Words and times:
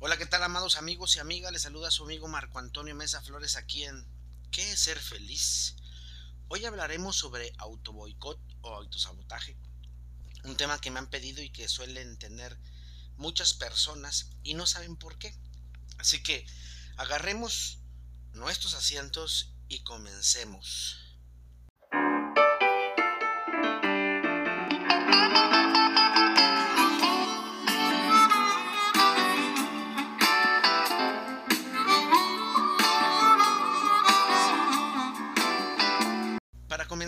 Hola, 0.00 0.16
¿qué 0.16 0.26
tal 0.26 0.44
amados 0.44 0.76
amigos 0.76 1.16
y 1.16 1.18
amigas? 1.18 1.50
Les 1.50 1.62
saluda 1.62 1.90
su 1.90 2.04
amigo 2.04 2.28
Marco 2.28 2.60
Antonio 2.60 2.94
Mesa 2.94 3.20
Flores 3.20 3.56
aquí 3.56 3.82
en 3.82 4.06
¿Qué 4.52 4.70
es 4.70 4.78
ser 4.78 4.96
feliz? 4.96 5.74
Hoy 6.46 6.64
hablaremos 6.64 7.16
sobre 7.16 7.52
autoboicot 7.58 8.38
o 8.60 8.74
autosabotaje, 8.76 9.56
un 10.44 10.56
tema 10.56 10.80
que 10.80 10.92
me 10.92 11.00
han 11.00 11.10
pedido 11.10 11.42
y 11.42 11.50
que 11.50 11.66
suelen 11.66 12.16
tener 12.16 12.56
muchas 13.16 13.54
personas 13.54 14.30
y 14.44 14.54
no 14.54 14.66
saben 14.66 14.94
por 14.94 15.18
qué. 15.18 15.36
Así 15.98 16.22
que 16.22 16.46
agarremos 16.96 17.80
nuestros 18.34 18.74
asientos 18.74 19.52
y 19.66 19.80
comencemos. 19.80 21.07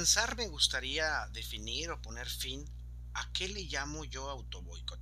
Comenzar 0.01 0.35
me 0.35 0.49
gustaría 0.49 1.29
definir 1.35 1.91
o 1.91 2.01
poner 2.01 2.27
fin 2.27 2.65
a 3.13 3.31
qué 3.35 3.49
le 3.49 3.65
llamo 3.65 4.07
yo 4.07 4.31
autoboicot. 4.31 4.99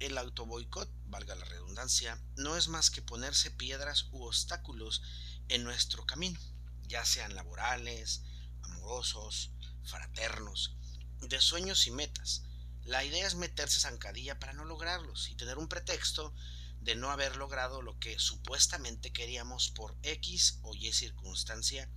El 0.00 0.18
autoboicot, 0.18 0.90
valga 1.06 1.36
la 1.36 1.44
redundancia, 1.44 2.20
no 2.34 2.56
es 2.56 2.66
más 2.66 2.90
que 2.90 3.00
ponerse 3.00 3.52
piedras 3.52 4.08
u 4.10 4.24
obstáculos 4.24 5.02
en 5.48 5.62
nuestro 5.62 6.04
camino, 6.04 6.40
ya 6.88 7.04
sean 7.04 7.36
laborales, 7.36 8.22
amorosos, 8.62 9.52
fraternos, 9.84 10.74
de 11.20 11.40
sueños 11.40 11.86
y 11.86 11.92
metas. 11.92 12.42
La 12.82 13.04
idea 13.04 13.24
es 13.24 13.36
meterse 13.36 13.78
zancadilla 13.78 14.36
para 14.40 14.52
no 14.52 14.64
lograrlos 14.64 15.30
y 15.30 15.36
tener 15.36 15.58
un 15.58 15.68
pretexto 15.68 16.34
de 16.80 16.96
no 16.96 17.12
haber 17.12 17.36
logrado 17.36 17.82
lo 17.82 18.00
que 18.00 18.18
supuestamente 18.18 19.12
queríamos 19.12 19.70
por 19.70 19.96
X 20.02 20.58
o 20.62 20.74
Y 20.74 20.92
circunstancia 20.92 21.88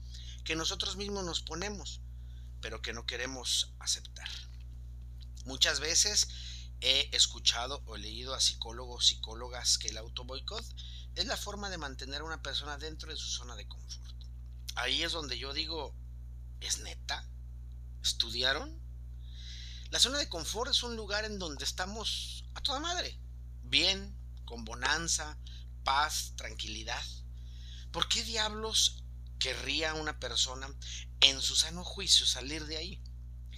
que 0.44 0.56
nosotros 0.56 0.98
mismos 0.98 1.24
nos 1.24 1.42
ponemos, 1.42 2.02
pero 2.62 2.82
que 2.82 2.94
no 2.94 3.06
queremos 3.06 3.74
aceptar. 3.80 4.30
Muchas 5.46 5.80
veces 5.80 6.28
he 6.82 7.10
escuchado 7.16 7.82
o 7.86 7.98
leído 7.98 8.34
a 8.34 8.42
psicólogos, 8.42 9.08
psicólogas 9.08 9.78
que 9.78 9.90
el 9.90 9.98
autoboicot 9.98 10.66
es 11.16 11.26
la 11.26 11.38
forma 11.38 11.70
de 11.70 11.78
mantener 11.78 12.22
a 12.22 12.26
una 12.26 12.42
persona 12.42 12.78
dentro 12.78 13.10
de 13.10 13.18
su 13.18 13.28
zona 13.28 13.56
de 13.56 13.68
confort. 13.68 14.16
Ahí 14.76 15.04
es 15.04 15.12
donde 15.12 15.38
yo 15.38 15.54
digo, 15.54 15.94
¿es 16.60 16.80
neta? 16.80 17.28
¿Estudiaron? 18.02 18.82
La 19.92 20.00
zona 20.00 20.18
de 20.18 20.28
confort 20.28 20.72
es 20.72 20.82
un 20.84 20.96
lugar 20.96 21.24
en 21.24 21.38
donde 21.38 21.64
estamos 21.64 22.46
a 22.56 22.62
toda 22.62 22.80
madre, 22.80 23.20
bien, 23.64 24.18
con 24.46 24.66
bonanza, 24.66 25.38
paz, 25.84 26.34
tranquilidad. 26.36 27.04
¿Por 27.92 28.08
qué 28.10 28.24
diablos 28.24 29.03
querría 29.44 29.94
una 29.96 30.18
persona 30.22 30.74
en 31.20 31.42
su 31.42 31.58
sano 31.58 31.84
juicio 31.84 32.26
salir 32.26 32.66
de 32.66 32.78
ahí? 32.78 33.04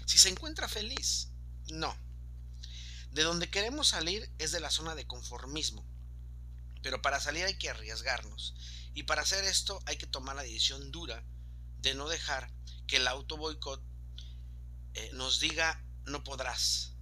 Si 0.07 0.17
se 0.17 0.29
encuentra 0.29 0.67
feliz, 0.67 1.29
no. 1.69 1.95
De 3.11 3.21
donde 3.21 3.51
queremos 3.51 3.89
salir 3.89 4.33
es 4.39 4.51
de 4.51 4.59
la 4.59 4.71
zona 4.71 4.95
de 4.95 5.05
conformismo. 5.05 5.85
Pero 6.81 7.03
para 7.03 7.19
salir 7.19 7.45
hay 7.45 7.59
que 7.59 7.69
arriesgarnos. 7.69 8.55
Y 8.95 9.03
para 9.03 9.21
hacer 9.21 9.43
esto 9.43 9.79
hay 9.85 9.97
que 9.97 10.07
tomar 10.07 10.35
la 10.35 10.41
decisión 10.41 10.91
dura 10.91 11.23
de 11.81 11.93
no 11.93 12.09
dejar 12.09 12.51
que 12.87 12.95
el 12.97 13.07
auto 13.07 13.37
boicot 13.37 13.79
eh, 14.95 15.11
nos 15.13 15.39
diga 15.39 15.85
no 16.07 16.23
podrás. 16.23 16.93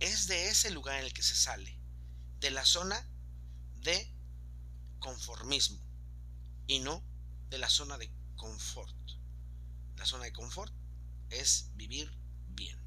Es 0.00 0.26
de 0.26 0.48
ese 0.48 0.70
lugar 0.70 0.98
en 0.98 1.04
el 1.04 1.12
que 1.12 1.22
se 1.22 1.34
sale, 1.34 1.78
de 2.40 2.50
la 2.50 2.64
zona 2.64 3.06
de 3.76 4.10
conformismo 5.00 5.78
y 6.66 6.78
no 6.78 7.04
de 7.50 7.58
la 7.58 7.70
zona 7.70 7.98
de 7.98 8.10
confort. 8.36 8.94
La 9.96 10.06
zona 10.06 10.24
de 10.24 10.32
confort 10.32 10.72
es 11.30 11.70
vivir 11.74 12.10
bien. 12.48 12.78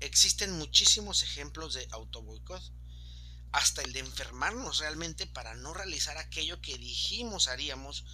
Existen 0.00 0.52
muchísimos 0.52 1.22
ejemplos 1.22 1.74
de 1.74 1.88
autoboicot, 1.90 2.62
hasta 3.52 3.82
el 3.82 3.92
de 3.92 4.00
enfermarnos 4.00 4.78
realmente 4.78 5.26
para 5.26 5.54
no 5.54 5.72
realizar 5.72 6.18
aquello 6.18 6.60
que 6.60 6.76
dijimos 6.76 7.48
haríamos, 7.48 8.04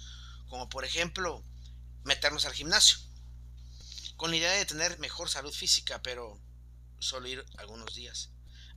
como 0.47 0.69
por 0.69 0.85
ejemplo 0.85 1.43
meternos 2.03 2.45
al 2.45 2.53
gimnasio, 2.53 2.97
con 4.15 4.31
la 4.31 4.37
idea 4.37 4.51
de 4.51 4.65
tener 4.65 4.99
mejor 4.99 5.29
salud 5.29 5.53
física, 5.53 6.01
pero 6.01 6.39
solo 6.99 7.27
ir 7.27 7.45
algunos 7.57 7.93
días, 7.93 8.29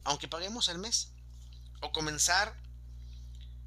aunque 0.05 0.29
paguemos 0.29 0.69
el 0.69 0.79
mes, 0.79 1.13
o 1.81 1.93
comenzar 1.93 2.57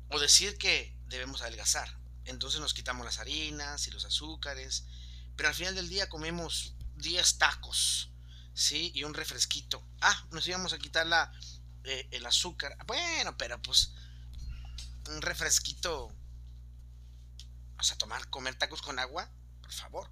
o 0.09 0.19
decir 0.19 0.57
que 0.57 0.95
debemos 1.07 1.41
adelgazar, 1.41 1.98
entonces 2.29 2.59
nos 2.59 2.73
quitamos 2.73 3.05
las 3.05 3.19
harinas 3.19 3.87
y 3.87 3.91
los 3.91 4.05
azúcares, 4.05 4.85
pero 5.35 5.49
al 5.49 5.55
final 5.55 5.75
del 5.75 5.89
día 5.89 6.09
comemos 6.09 6.75
10 6.97 7.37
tacos, 7.37 8.11
¿sí? 8.53 8.91
Y 8.93 9.03
un 9.03 9.13
refresquito. 9.13 9.83
Ah, 10.01 10.27
nos 10.31 10.47
íbamos 10.47 10.73
a 10.73 10.77
quitar 10.77 11.07
la, 11.07 11.31
eh, 11.83 12.07
el 12.11 12.25
azúcar. 12.25 12.77
Bueno, 12.85 13.37
pero 13.37 13.61
pues 13.61 13.93
un 15.09 15.21
refresquito. 15.21 16.13
O 17.77 17.83
sea, 17.83 17.97
tomar, 17.97 18.29
comer 18.29 18.55
tacos 18.55 18.81
con 18.81 18.99
agua, 18.99 19.31
por 19.61 19.71
favor. 19.71 20.09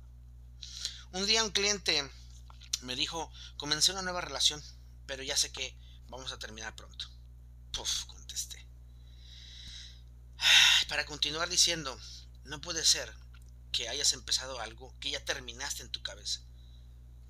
Un 1.12 1.26
día 1.26 1.44
un 1.44 1.52
cliente 1.52 2.10
me 2.82 2.96
dijo, 2.96 3.32
comencé 3.58 3.92
una 3.92 4.02
nueva 4.02 4.22
relación, 4.22 4.64
pero 5.06 5.24
ya 5.24 5.36
sé 5.36 5.52
que 5.52 5.78
vamos 6.08 6.32
a 6.32 6.40
terminar 6.40 6.76
pronto. 6.76 7.06
Puf, 7.72 8.06
contesté 8.06 8.68
para 10.88 11.06
continuar 11.06 11.50
diciendo, 11.50 12.00
no 12.46 12.62
puede 12.62 12.86
ser 12.86 13.14
que 13.72 13.90
hayas 13.90 14.14
empezado 14.14 14.60
algo 14.60 14.96
que 15.00 15.12
ya 15.12 15.24
terminaste 15.24 15.84
en 15.84 15.90
tu 15.92 16.02
cabeza. 16.02 16.42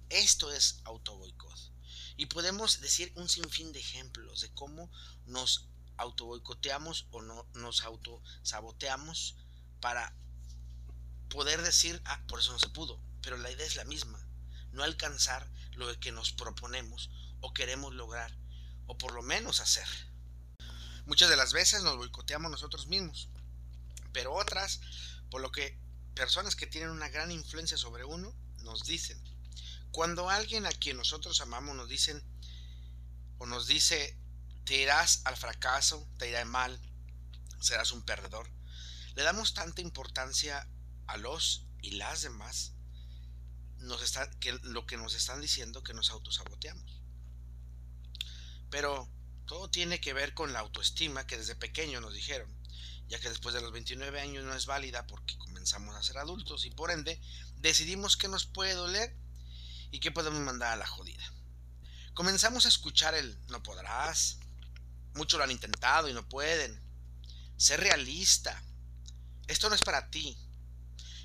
Esto 0.10 0.52
es 0.52 0.80
autoboicot. 0.86 1.74
Y 2.18 2.28
podemos 2.28 2.82
decir 2.82 3.12
un 3.16 3.28
sinfín 3.28 3.74
de 3.74 3.80
ejemplos 3.80 4.42
de 4.42 4.54
cómo 4.54 4.92
nos 5.26 5.68
autoboicoteamos 5.98 7.08
o 7.12 7.22
no, 7.22 7.48
nos 7.54 7.82
autosaboteamos 7.84 9.36
para 9.82 10.16
poder 11.30 11.62
decir, 11.62 12.02
ah, 12.06 12.22
por 12.28 12.40
eso 12.40 12.52
no 12.52 12.60
se 12.60 12.70
pudo. 12.70 13.02
Pero 13.22 13.38
la 13.38 13.52
idea 13.52 13.66
es 13.66 13.76
la 13.76 13.86
misma, 13.86 14.20
no 14.72 14.84
alcanzar 14.84 15.50
lo 15.74 16.00
que 16.00 16.12
nos 16.12 16.32
proponemos 16.32 17.10
o 17.42 17.54
queremos 17.54 17.94
lograr, 17.94 18.36
o 18.86 18.98
por 18.98 19.14
lo 19.14 19.22
menos 19.22 19.60
hacer. 19.60 19.88
Muchas 21.06 21.30
de 21.30 21.38
las 21.38 21.54
veces 21.54 21.84
nos 21.84 21.98
boicoteamos 21.98 22.52
nosotros 22.52 22.88
mismos 22.88 23.30
pero 24.18 24.34
otras, 24.34 24.82
por 25.30 25.42
lo 25.42 25.52
que 25.52 25.80
personas 26.16 26.56
que 26.56 26.66
tienen 26.66 26.90
una 26.90 27.08
gran 27.08 27.30
influencia 27.30 27.78
sobre 27.78 28.04
uno 28.04 28.34
nos 28.64 28.84
dicen. 28.84 29.22
Cuando 29.92 30.32
alguien 30.32 30.66
a 30.66 30.72
quien 30.72 30.98
nosotros 30.98 31.40
amamos 31.40 31.76
nos 31.76 31.88
dicen 31.88 32.24
o 33.38 33.46
nos 33.46 33.68
dice 33.68 34.18
te 34.66 34.78
irás 34.78 35.22
al 35.26 35.38
fracaso, 35.38 36.10
te 36.18 36.28
irá 36.28 36.44
mal, 36.46 36.82
serás 37.62 37.92
un 37.92 38.02
perdedor, 38.02 38.50
le 39.14 39.22
damos 39.22 39.54
tanta 39.54 39.82
importancia 39.82 40.68
a 41.06 41.18
los 41.18 41.68
y 41.84 41.92
las 41.92 42.24
demás 42.24 42.74
nos 43.78 44.02
que 44.40 44.54
lo 44.64 44.88
que 44.88 44.98
nos 44.98 45.14
están 45.14 45.42
diciendo 45.42 45.84
que 45.84 45.94
nos 45.94 46.10
autosaboteamos. 46.10 47.04
Pero 48.72 49.08
todo 49.46 49.70
tiene 49.70 50.02
que 50.02 50.14
ver 50.14 50.34
con 50.34 50.54
la 50.54 50.62
autoestima 50.62 51.28
que 51.28 51.38
desde 51.38 51.56
pequeño 51.56 52.02
nos 52.02 52.16
dijeron 52.16 52.57
ya 53.10 53.20
que 53.20 53.30
después 53.30 53.56
de 53.56 53.62
los 53.62 53.72
29 53.72 54.20
años 54.20 54.44
no 54.44 54.54
es 54.54 54.66
válida 54.66 55.08
porque 55.08 55.38
comenzamos 55.38 55.96
a 55.96 56.04
ser 56.04 56.18
adultos 56.18 56.66
y 56.66 56.72
por 56.72 56.92
ende 56.92 57.22
decidimos 57.58 58.18
qué 58.18 58.28
nos 58.28 58.46
puede 58.46 58.74
doler 58.74 59.16
y 59.92 60.00
qué 60.00 60.12
podemos 60.12 60.42
mandar 60.42 60.74
a 60.74 60.76
la 60.78 60.88
jodida. 60.88 61.24
Comenzamos 62.14 62.66
a 62.66 62.70
escuchar 62.70 63.16
el 63.16 63.40
no 63.48 63.64
podrás, 63.64 64.40
muchos 65.14 65.38
lo 65.38 65.44
han 65.44 65.52
intentado 65.52 66.10
y 66.10 66.14
no 66.14 66.28
pueden. 66.28 66.82
Sé 67.58 67.78
realista, 67.78 68.64
esto 69.48 69.70
no 69.70 69.76
es 69.76 69.82
para 69.82 70.10
ti. 70.10 70.38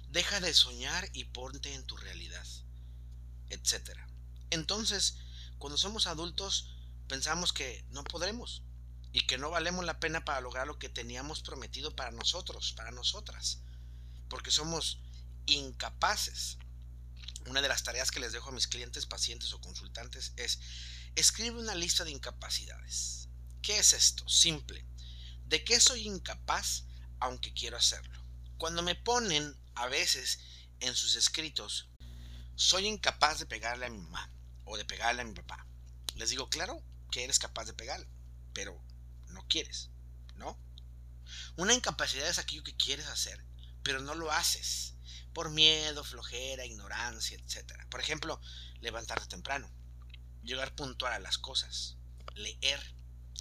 Deja 0.09 0.41
de 0.41 0.53
soñar 0.55 1.09
y 1.15 1.25
ponte 1.25 1.73
en 1.75 1.85
tu 1.87 1.97
realidad, 1.97 2.47
etc. 3.49 3.99
Entonces, 4.51 5.17
cuando 5.59 5.79
somos 5.79 6.07
adultos, 6.07 6.69
pensamos 7.09 7.53
que 7.53 7.85
no 7.91 8.05
podremos, 8.05 8.63
y 9.13 9.27
que 9.27 9.39
no 9.39 9.51
valemos 9.51 9.85
la 9.85 10.01
pena 10.01 10.25
para 10.25 10.41
lograr 10.41 10.67
lo 10.67 10.79
que 10.79 10.89
teníamos 10.89 11.43
prometido 11.43 11.95
para 11.95 12.11
nosotros, 12.11 12.73
para 12.73 12.91
nosotras, 12.91 13.61
porque 14.29 14.51
somos 14.51 15.01
incapaces. 15.47 16.59
Una 17.47 17.61
de 17.61 17.69
las 17.69 17.83
tareas 17.83 18.11
que 18.11 18.21
les 18.21 18.33
dejo 18.33 18.49
a 18.49 18.53
mis 18.53 18.69
clientes, 18.69 19.07
pacientes 19.07 19.53
o 19.53 19.61
consultantes 19.61 20.33
es 20.37 20.61
escribe 21.15 21.59
una 21.59 21.75
lista 21.75 22.05
de 22.05 22.11
incapacidades. 22.11 23.29
¿Qué 23.61 23.79
es 23.79 23.93
esto? 23.93 24.27
Simple. 24.29 24.87
¿De 25.47 25.63
qué 25.65 25.79
soy 25.79 26.07
incapaz 26.07 26.85
aunque 27.21 27.53
quiero 27.53 27.77
hacerlo? 27.77 28.23
Cuando 28.57 28.83
me 28.83 28.95
ponen 28.95 29.55
a 29.75 29.87
veces 29.89 30.39
en 30.81 30.95
sus 30.95 31.17
escritos, 31.17 31.91
soy 32.55 32.87
incapaz 32.87 33.41
de 33.41 33.47
pegarle 33.47 33.87
a 33.87 33.91
mi 33.91 33.99
mamá 33.99 34.31
o 34.65 34.77
de 34.77 34.85
pegarle 34.85 35.23
a 35.23 35.25
mi 35.25 35.35
papá. 35.35 35.67
Les 36.15 36.31
digo, 36.31 36.49
claro 36.49 36.83
que 37.11 37.25
eres 37.25 37.39
capaz 37.39 37.65
de 37.65 37.75
pegarle, 37.75 38.07
pero 38.55 38.81
no 39.43 39.49
quieres, 39.49 39.91
¿no? 40.37 40.57
Una 41.57 41.75
incapacidad 41.75 42.29
es 42.29 42.39
aquello 42.39 42.63
que 42.63 42.77
quieres 42.77 43.07
hacer, 43.07 43.45
pero 43.83 44.01
no 44.01 44.15
lo 44.15 44.31
haces 44.31 44.95
por 45.35 45.51
miedo, 45.51 46.05
flojera, 46.05 46.65
ignorancia, 46.65 47.37
etc. 47.39 47.73
Por 47.91 48.01
ejemplo, 48.01 48.41
levantarte 48.81 49.27
temprano, 49.27 49.69
llegar 50.45 50.75
puntual 50.75 51.13
a 51.13 51.19
las 51.19 51.39
cosas, 51.39 51.97
leer, 52.35 52.81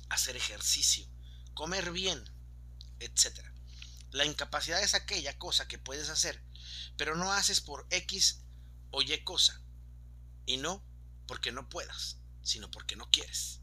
hacer 0.10 0.36
ejercicio, 0.36 1.08
comer 1.54 1.92
bien, 1.92 2.24
etc. 3.00 3.40
La 4.12 4.26
incapacidad 4.26 4.82
es 4.82 4.94
aquella 4.96 5.38
cosa 5.38 5.68
que 5.68 5.78
puedes 5.78 6.10
hacer, 6.10 6.42
pero 6.98 7.16
no 7.16 7.32
haces 7.32 7.62
por 7.62 7.86
X 7.92 8.42
o 8.90 9.02
Y 9.02 9.24
cosa. 9.24 9.62
Y 10.46 10.58
no 10.58 10.84
porque 11.28 11.52
no 11.52 11.70
puedas, 11.70 12.18
sino 12.42 12.72
porque 12.72 12.96
no 12.96 13.10
quieres, 13.12 13.60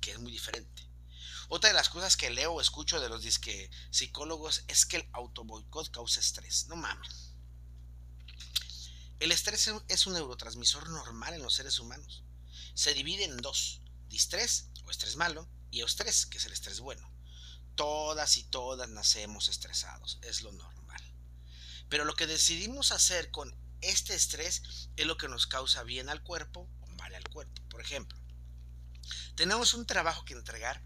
que 0.00 0.12
es 0.12 0.18
muy 0.18 0.32
diferente. 0.32 0.95
Otra 1.48 1.68
de 1.68 1.74
las 1.74 1.88
cosas 1.88 2.16
que 2.16 2.30
leo 2.30 2.52
o 2.52 2.60
escucho 2.60 3.00
de 3.00 3.08
los 3.08 3.22
psicólogos 3.90 4.64
es 4.68 4.86
que 4.86 4.96
el 4.98 5.08
autoboicot 5.12 5.90
causa 5.90 6.20
estrés. 6.20 6.66
No 6.68 6.76
mames. 6.76 7.32
El 9.20 9.32
estrés 9.32 9.70
es 9.88 10.06
un 10.06 10.12
neurotransmisor 10.12 10.90
normal 10.90 11.34
en 11.34 11.42
los 11.42 11.54
seres 11.54 11.78
humanos. 11.78 12.24
Se 12.74 12.92
divide 12.94 13.24
en 13.24 13.36
dos, 13.38 13.80
distrés 14.08 14.68
o 14.84 14.90
estrés 14.90 15.16
malo 15.16 15.48
y 15.70 15.80
eustrés, 15.80 16.26
que 16.26 16.38
es 16.38 16.44
el 16.44 16.52
estrés 16.52 16.80
bueno. 16.80 17.10
Todas 17.76 18.36
y 18.36 18.44
todas 18.44 18.88
nacemos 18.88 19.48
estresados, 19.48 20.18
es 20.22 20.42
lo 20.42 20.52
normal. 20.52 21.02
Pero 21.88 22.04
lo 22.04 22.16
que 22.16 22.26
decidimos 22.26 22.92
hacer 22.92 23.30
con 23.30 23.54
este 23.80 24.14
estrés 24.14 24.62
es 24.96 25.06
lo 25.06 25.16
que 25.16 25.28
nos 25.28 25.46
causa 25.46 25.82
bien 25.82 26.08
al 26.08 26.22
cuerpo 26.22 26.68
o 26.80 26.86
mal 26.88 27.14
al 27.14 27.28
cuerpo. 27.28 27.62
Por 27.70 27.80
ejemplo, 27.80 28.18
tenemos 29.34 29.74
un 29.74 29.86
trabajo 29.86 30.24
que 30.24 30.34
entregar 30.34 30.82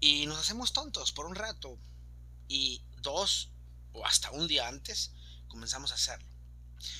y 0.00 0.26
nos 0.26 0.38
hacemos 0.38 0.72
tontos 0.72 1.12
por 1.12 1.26
un 1.26 1.34
rato 1.34 1.78
y 2.48 2.82
dos 3.02 3.50
o 3.92 4.06
hasta 4.06 4.30
un 4.30 4.46
día 4.46 4.68
antes 4.68 5.12
comenzamos 5.48 5.90
a 5.90 5.94
hacerlo. 5.94 6.28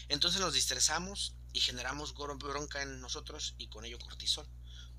Entonces 0.09 0.41
nos 0.41 0.55
distresamos 0.55 1.35
y 1.53 1.61
generamos 1.61 2.15
bronca 2.15 2.83
en 2.83 3.01
nosotros 3.01 3.55
y 3.59 3.69
con 3.69 3.85
ello 3.85 3.99
cortisol, 3.99 4.49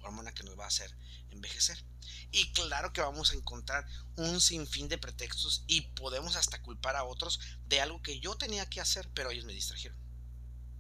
hormona 0.02 0.34
que 0.34 0.44
nos 0.44 0.58
va 0.58 0.66
a 0.66 0.68
hacer 0.68 0.96
envejecer. 1.32 1.84
Y 2.32 2.52
claro 2.54 2.94
que 2.94 3.02
vamos 3.02 3.32
a 3.32 3.36
encontrar 3.36 3.86
un 4.16 4.40
sinfín 4.40 4.88
de 4.88 4.98
pretextos 4.98 5.64
y 5.68 5.82
podemos 5.82 6.36
hasta 6.36 6.62
culpar 6.62 6.96
a 6.96 7.04
otros 7.04 7.40
de 7.68 7.82
algo 7.82 8.02
que 8.02 8.20
yo 8.20 8.36
tenía 8.36 8.70
que 8.70 8.82
hacer, 8.82 9.10
pero 9.14 9.32
ellos 9.32 9.46
me 9.46 9.54
distrajeron. 9.54 9.98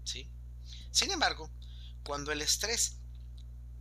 ¿Sí? 0.04 0.30
Sin 0.92 1.12
embargo, 1.12 1.50
cuando 2.04 2.32
el 2.32 2.42
estrés 2.42 2.98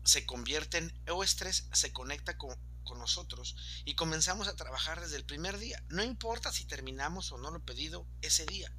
se 0.05 0.27
convierte 0.27 0.79
en 0.79 1.03
estrés, 1.23 1.69
se 1.73 1.93
conecta 1.93 2.37
con, 2.37 2.57
con 2.87 2.99
nosotros 2.99 3.55
y 3.85 3.95
comenzamos 3.95 4.49
a 4.49 4.57
trabajar 4.57 5.03
desde 5.03 5.17
el 5.17 5.27
primer 5.27 5.59
día. 5.59 5.85
No 5.91 6.03
importa 6.03 6.51
si 6.51 6.65
terminamos 6.65 7.31
o 7.33 7.37
no 7.37 7.51
lo 7.51 7.63
pedido 7.63 8.07
ese 8.23 8.47
día. 8.47 8.73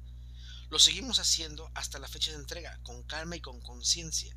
Lo 0.70 0.80
seguimos 0.80 1.20
haciendo 1.20 1.70
hasta 1.74 2.00
la 2.00 2.08
fecha 2.08 2.32
de 2.32 2.38
entrega, 2.38 2.78
con 2.82 3.04
calma 3.04 3.36
y 3.36 3.40
con 3.40 3.60
conciencia, 3.60 4.36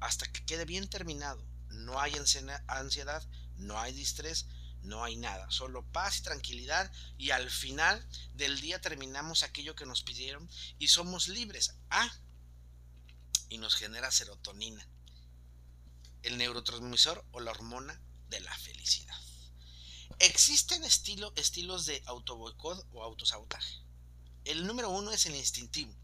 hasta 0.00 0.26
que 0.26 0.44
quede 0.46 0.64
bien 0.64 0.88
terminado. 0.88 1.46
No 1.68 2.00
hay 2.00 2.14
ansiedad, 2.14 3.28
no 3.58 3.78
hay 3.78 3.92
distrés, 3.92 4.46
no 4.82 5.04
hay 5.04 5.16
nada, 5.16 5.50
solo 5.50 5.84
paz 5.92 6.18
y 6.18 6.22
tranquilidad 6.22 6.90
y 7.18 7.30
al 7.30 7.50
final 7.50 8.04
del 8.34 8.60
día 8.60 8.80
terminamos 8.80 9.42
aquello 9.42 9.74
que 9.74 9.86
nos 9.86 10.02
pidieron 10.02 10.48
y 10.78 10.88
somos 10.88 11.28
libres. 11.28 11.74
Ah, 11.90 12.10
y 13.48 13.58
nos 13.58 13.74
genera 13.74 14.10
serotonina, 14.10 14.86
el 16.22 16.38
neurotransmisor 16.38 17.24
o 17.32 17.40
la 17.40 17.50
hormona 17.50 18.00
de 18.28 18.40
la 18.40 18.56
felicidad. 18.58 19.16
Existen 20.18 20.84
estilo, 20.84 21.32
estilos 21.36 21.86
de 21.86 22.02
autoboicot 22.06 22.86
o 22.92 23.04
autosabotaje. 23.04 23.76
El 24.44 24.66
número 24.66 24.90
uno 24.90 25.12
es 25.12 25.24
el 25.26 25.36
instintivo, 25.36 25.94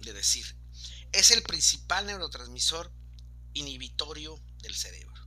de 0.00 0.12
decir. 0.12 0.56
Es 1.12 1.30
el 1.30 1.42
principal 1.42 2.06
neurotransmisor 2.06 2.90
inhibitorio 3.54 4.40
cerebro. 4.74 5.26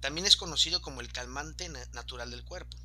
También 0.00 0.26
es 0.26 0.36
conocido 0.36 0.80
como 0.82 1.00
el 1.00 1.12
calmante 1.12 1.68
natural 1.92 2.30
del 2.30 2.44
cuerpo. 2.44 2.76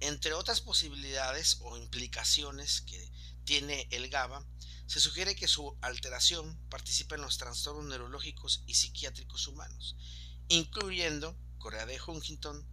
Entre 0.00 0.34
otras 0.34 0.60
posibilidades 0.60 1.58
o 1.60 1.76
implicaciones 1.76 2.82
que 2.82 3.10
tiene 3.44 3.88
el 3.90 4.10
GABA, 4.10 4.44
se 4.86 5.00
sugiere 5.00 5.34
que 5.34 5.48
su 5.48 5.76
alteración 5.80 6.58
participa 6.68 7.14
en 7.14 7.22
los 7.22 7.38
trastornos 7.38 7.86
neurológicos 7.86 8.62
y 8.66 8.74
psiquiátricos 8.74 9.46
humanos, 9.48 9.96
incluyendo 10.48 11.36
Corea 11.58 11.86
de 11.86 12.00
Huntington, 12.00 12.66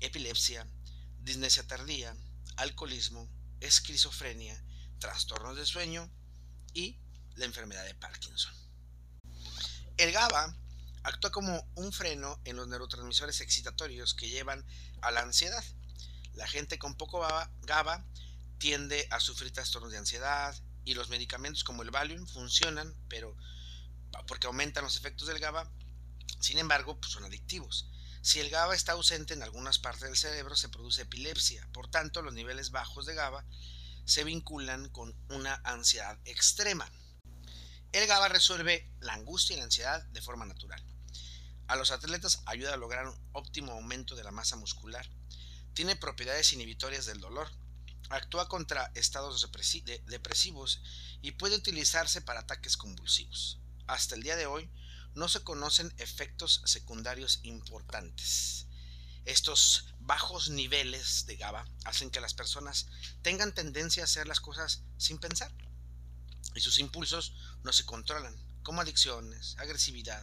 epilepsia, 0.00 0.66
disnesia 1.20 1.66
tardía, 1.66 2.16
alcoholismo, 2.56 3.28
esquizofrenia, 3.60 4.60
trastornos 4.98 5.56
de 5.56 5.66
sueño 5.66 6.10
y 6.72 6.98
la 7.36 7.44
enfermedad 7.44 7.84
de 7.84 7.94
Parkinson. 7.94 8.52
El 9.96 10.12
GABA 10.12 10.56
actúa 11.04 11.30
como 11.30 11.68
un 11.74 11.92
freno 11.92 12.40
en 12.44 12.56
los 12.56 12.68
neurotransmisores 12.68 13.40
excitatorios 13.40 14.14
que 14.14 14.28
llevan 14.28 14.64
a 15.00 15.10
la 15.10 15.20
ansiedad. 15.20 15.64
La 16.34 16.46
gente 16.46 16.78
con 16.78 16.96
poco 16.96 17.26
GABA 17.62 18.06
tiende 18.58 19.06
a 19.10 19.20
sufrir 19.20 19.52
trastornos 19.52 19.92
de 19.92 19.98
ansiedad 19.98 20.54
y 20.84 20.94
los 20.94 21.08
medicamentos 21.08 21.64
como 21.64 21.82
el 21.82 21.90
Valium 21.90 22.26
funcionan, 22.26 22.94
pero 23.08 23.36
porque 24.26 24.46
aumentan 24.46 24.84
los 24.84 24.96
efectos 24.96 25.28
del 25.28 25.38
GABA, 25.38 25.70
sin 26.40 26.58
embargo, 26.58 26.98
pues 27.00 27.12
son 27.12 27.24
adictivos. 27.24 27.88
Si 28.20 28.38
el 28.38 28.50
GABA 28.50 28.74
está 28.74 28.92
ausente 28.92 29.34
en 29.34 29.42
algunas 29.42 29.78
partes 29.78 30.02
del 30.02 30.16
cerebro, 30.16 30.54
se 30.54 30.68
produce 30.68 31.02
epilepsia. 31.02 31.68
Por 31.72 31.88
tanto, 31.90 32.22
los 32.22 32.34
niveles 32.34 32.70
bajos 32.70 33.04
de 33.06 33.14
GABA 33.14 33.44
se 34.04 34.24
vinculan 34.24 34.88
con 34.90 35.14
una 35.28 35.60
ansiedad 35.64 36.18
extrema. 36.24 36.90
El 37.92 38.06
GABA 38.06 38.28
resuelve 38.28 38.90
la 39.00 39.14
angustia 39.14 39.54
y 39.54 39.58
la 39.58 39.64
ansiedad 39.64 40.04
de 40.04 40.22
forma 40.22 40.46
natural. 40.46 40.82
A 41.72 41.76
los 41.76 41.90
atletas 41.90 42.42
ayuda 42.44 42.74
a 42.74 42.76
lograr 42.76 43.08
un 43.08 43.18
óptimo 43.32 43.72
aumento 43.72 44.14
de 44.14 44.22
la 44.22 44.30
masa 44.30 44.56
muscular. 44.56 45.08
Tiene 45.72 45.96
propiedades 45.96 46.52
inhibitorias 46.52 47.06
del 47.06 47.18
dolor. 47.18 47.50
Actúa 48.10 48.46
contra 48.46 48.92
estados 48.94 49.50
depresivos 50.04 50.82
y 51.22 51.30
puede 51.30 51.56
utilizarse 51.56 52.20
para 52.20 52.40
ataques 52.40 52.76
convulsivos. 52.76 53.58
Hasta 53.86 54.14
el 54.16 54.22
día 54.22 54.36
de 54.36 54.44
hoy 54.44 54.70
no 55.14 55.28
se 55.28 55.42
conocen 55.44 55.94
efectos 55.96 56.60
secundarios 56.66 57.40
importantes. 57.42 58.66
Estos 59.24 59.94
bajos 59.98 60.50
niveles 60.50 61.24
de 61.24 61.36
GABA 61.36 61.66
hacen 61.86 62.10
que 62.10 62.20
las 62.20 62.34
personas 62.34 62.88
tengan 63.22 63.54
tendencia 63.54 64.02
a 64.02 64.04
hacer 64.04 64.28
las 64.28 64.40
cosas 64.40 64.82
sin 64.98 65.16
pensar 65.16 65.50
y 66.54 66.60
sus 66.60 66.78
impulsos 66.80 67.32
no 67.62 67.72
se 67.72 67.86
controlan, 67.86 68.36
como 68.62 68.82
adicciones, 68.82 69.56
agresividad, 69.58 70.22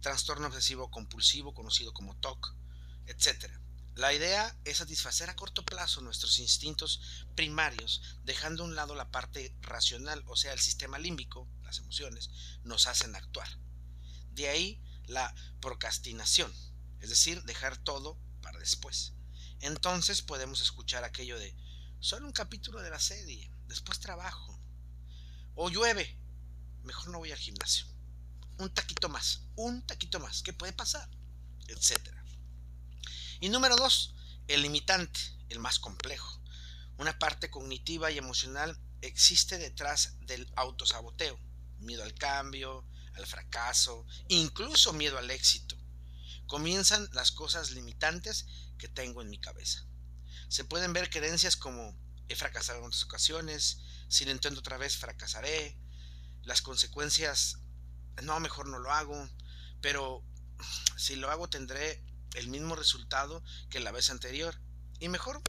trastorno 0.00 0.46
obsesivo 0.46 0.90
compulsivo 0.90 1.54
conocido 1.54 1.92
como 1.92 2.16
TOC, 2.16 2.54
etc. 3.06 3.46
La 3.96 4.14
idea 4.14 4.56
es 4.64 4.78
satisfacer 4.78 5.28
a 5.28 5.36
corto 5.36 5.64
plazo 5.64 6.00
nuestros 6.00 6.38
instintos 6.38 7.26
primarios, 7.34 8.00
dejando 8.24 8.62
a 8.62 8.66
un 8.66 8.74
lado 8.74 8.94
la 8.94 9.10
parte 9.10 9.54
racional, 9.60 10.22
o 10.26 10.36
sea, 10.36 10.52
el 10.52 10.60
sistema 10.60 10.98
límbico, 10.98 11.48
las 11.62 11.78
emociones, 11.78 12.30
nos 12.62 12.86
hacen 12.86 13.14
actuar. 13.14 13.48
De 14.30 14.48
ahí 14.48 14.82
la 15.06 15.34
procrastinación, 15.60 16.52
es 17.00 17.10
decir, 17.10 17.42
dejar 17.42 17.76
todo 17.76 18.18
para 18.40 18.58
después. 18.58 19.12
Entonces 19.60 20.22
podemos 20.22 20.60
escuchar 20.60 21.04
aquello 21.04 21.38
de, 21.38 21.54
solo 21.98 22.26
un 22.26 22.32
capítulo 22.32 22.80
de 22.80 22.90
la 22.90 23.00
serie, 23.00 23.52
después 23.66 24.00
trabajo, 24.00 24.58
o 25.54 25.68
llueve, 25.68 26.18
mejor 26.84 27.10
no 27.10 27.18
voy 27.18 27.32
al 27.32 27.38
gimnasio. 27.38 27.89
Un 28.60 28.68
taquito 28.74 29.08
más, 29.08 29.40
un 29.56 29.86
taquito 29.86 30.20
más, 30.20 30.42
¿qué 30.42 30.52
puede 30.52 30.74
pasar? 30.74 31.08
Etcétera. 31.66 32.22
Y 33.40 33.48
número 33.48 33.74
dos, 33.74 34.14
el 34.48 34.60
limitante, 34.60 35.18
el 35.48 35.60
más 35.60 35.78
complejo. 35.78 36.42
Una 36.98 37.18
parte 37.18 37.48
cognitiva 37.48 38.10
y 38.10 38.18
emocional 38.18 38.78
existe 39.00 39.56
detrás 39.56 40.18
del 40.26 40.46
autosaboteo. 40.56 41.40
Miedo 41.78 42.02
al 42.02 42.12
cambio, 42.12 42.86
al 43.14 43.26
fracaso, 43.26 44.04
incluso 44.28 44.92
miedo 44.92 45.16
al 45.16 45.30
éxito. 45.30 45.78
Comienzan 46.46 47.08
las 47.14 47.32
cosas 47.32 47.70
limitantes 47.70 48.44
que 48.76 48.88
tengo 48.88 49.22
en 49.22 49.30
mi 49.30 49.40
cabeza. 49.40 49.86
Se 50.48 50.64
pueden 50.64 50.92
ver 50.92 51.08
creencias 51.08 51.56
como 51.56 51.98
he 52.28 52.36
fracasado 52.36 52.80
en 52.80 52.84
otras 52.84 53.04
ocasiones, 53.04 53.80
si 54.08 54.26
lo 54.26 54.32
intento 54.32 54.60
otra 54.60 54.76
vez 54.76 54.98
fracasaré, 54.98 55.78
las 56.42 56.60
consecuencias, 56.60 57.59
no, 58.22 58.38
mejor 58.40 58.68
no 58.68 58.78
lo 58.78 58.92
hago, 58.92 59.28
pero 59.80 60.22
si 60.96 61.16
lo 61.16 61.30
hago 61.30 61.48
tendré 61.48 62.04
el 62.34 62.48
mismo 62.48 62.76
resultado 62.76 63.42
que 63.70 63.80
la 63.80 63.92
vez 63.92 64.10
anterior 64.10 64.60
y 64.98 65.08
mejor 65.08 65.42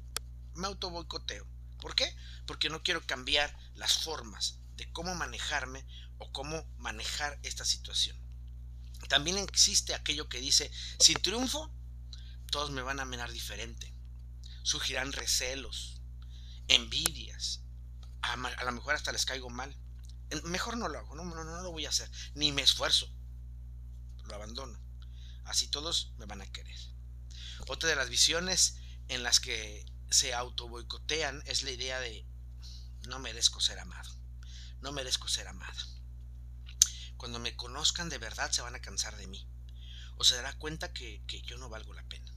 me 0.55 0.67
auto 0.67 0.89
boicoteo. 0.89 1.45
¿Por 1.79 1.95
qué? 1.95 2.15
Porque 2.45 2.69
no 2.69 2.83
quiero 2.83 3.05
cambiar 3.05 3.55
las 3.75 4.03
formas 4.03 4.59
de 4.75 4.91
cómo 4.91 5.15
manejarme 5.15 5.85
o 6.17 6.31
cómo 6.31 6.65
manejar 6.77 7.39
esta 7.43 7.65
situación. 7.65 8.17
También 9.09 9.37
existe 9.37 9.93
aquello 9.93 10.29
que 10.29 10.39
dice, 10.39 10.71
si 10.99 11.13
triunfo, 11.15 11.73
todos 12.51 12.71
me 12.71 12.81
van 12.81 12.99
a 12.99 13.05
mirar 13.05 13.31
diferente. 13.31 13.93
Surgirán 14.63 15.11
recelos, 15.11 16.01
envidias, 16.67 17.61
a, 18.21 18.35
lo 18.35 18.71
mejor 18.71 18.95
hasta 18.95 19.11
les 19.11 19.25
caigo 19.25 19.49
mal. 19.49 19.75
Mejor 20.43 20.77
no 20.77 20.88
lo 20.88 21.00
hago, 21.00 21.15
no, 21.15 21.25
no, 21.25 21.43
no 21.43 21.61
lo 21.61 21.71
voy 21.71 21.85
a 21.85 21.89
hacer, 21.89 22.09
ni 22.35 22.51
me 22.51 22.61
esfuerzo, 22.61 23.07
lo 24.25 24.35
abandono. 24.35 24.79
Así 25.45 25.67
todos 25.67 26.13
me 26.17 26.25
van 26.25 26.41
a 26.41 26.51
querer. 26.51 26.79
Otra 27.67 27.89
de 27.89 27.95
las 27.95 28.09
visiones 28.09 28.77
en 29.07 29.23
las 29.23 29.39
que 29.39 29.85
se 30.09 30.33
auto 30.33 30.67
boicotean 30.67 31.43
es 31.45 31.63
la 31.63 31.71
idea 31.71 32.00
de 32.00 32.25
no 33.07 33.19
merezco 33.19 33.59
ser 33.59 33.79
amado, 33.79 34.13
no 34.81 34.91
merezco 34.91 35.27
ser 35.27 35.47
amada. 35.47 35.88
Cuando 37.17 37.39
me 37.39 37.55
conozcan 37.55 38.09
de 38.09 38.17
verdad 38.17 38.51
se 38.51 38.61
van 38.61 38.75
a 38.75 38.81
cansar 38.81 39.15
de 39.17 39.27
mí 39.27 39.47
o 40.17 40.23
se 40.23 40.35
dará 40.35 40.53
cuenta 40.53 40.93
que, 40.93 41.23
que 41.27 41.41
yo 41.41 41.57
no 41.57 41.69
valgo 41.69 41.93
la 41.93 42.03
pena. 42.03 42.31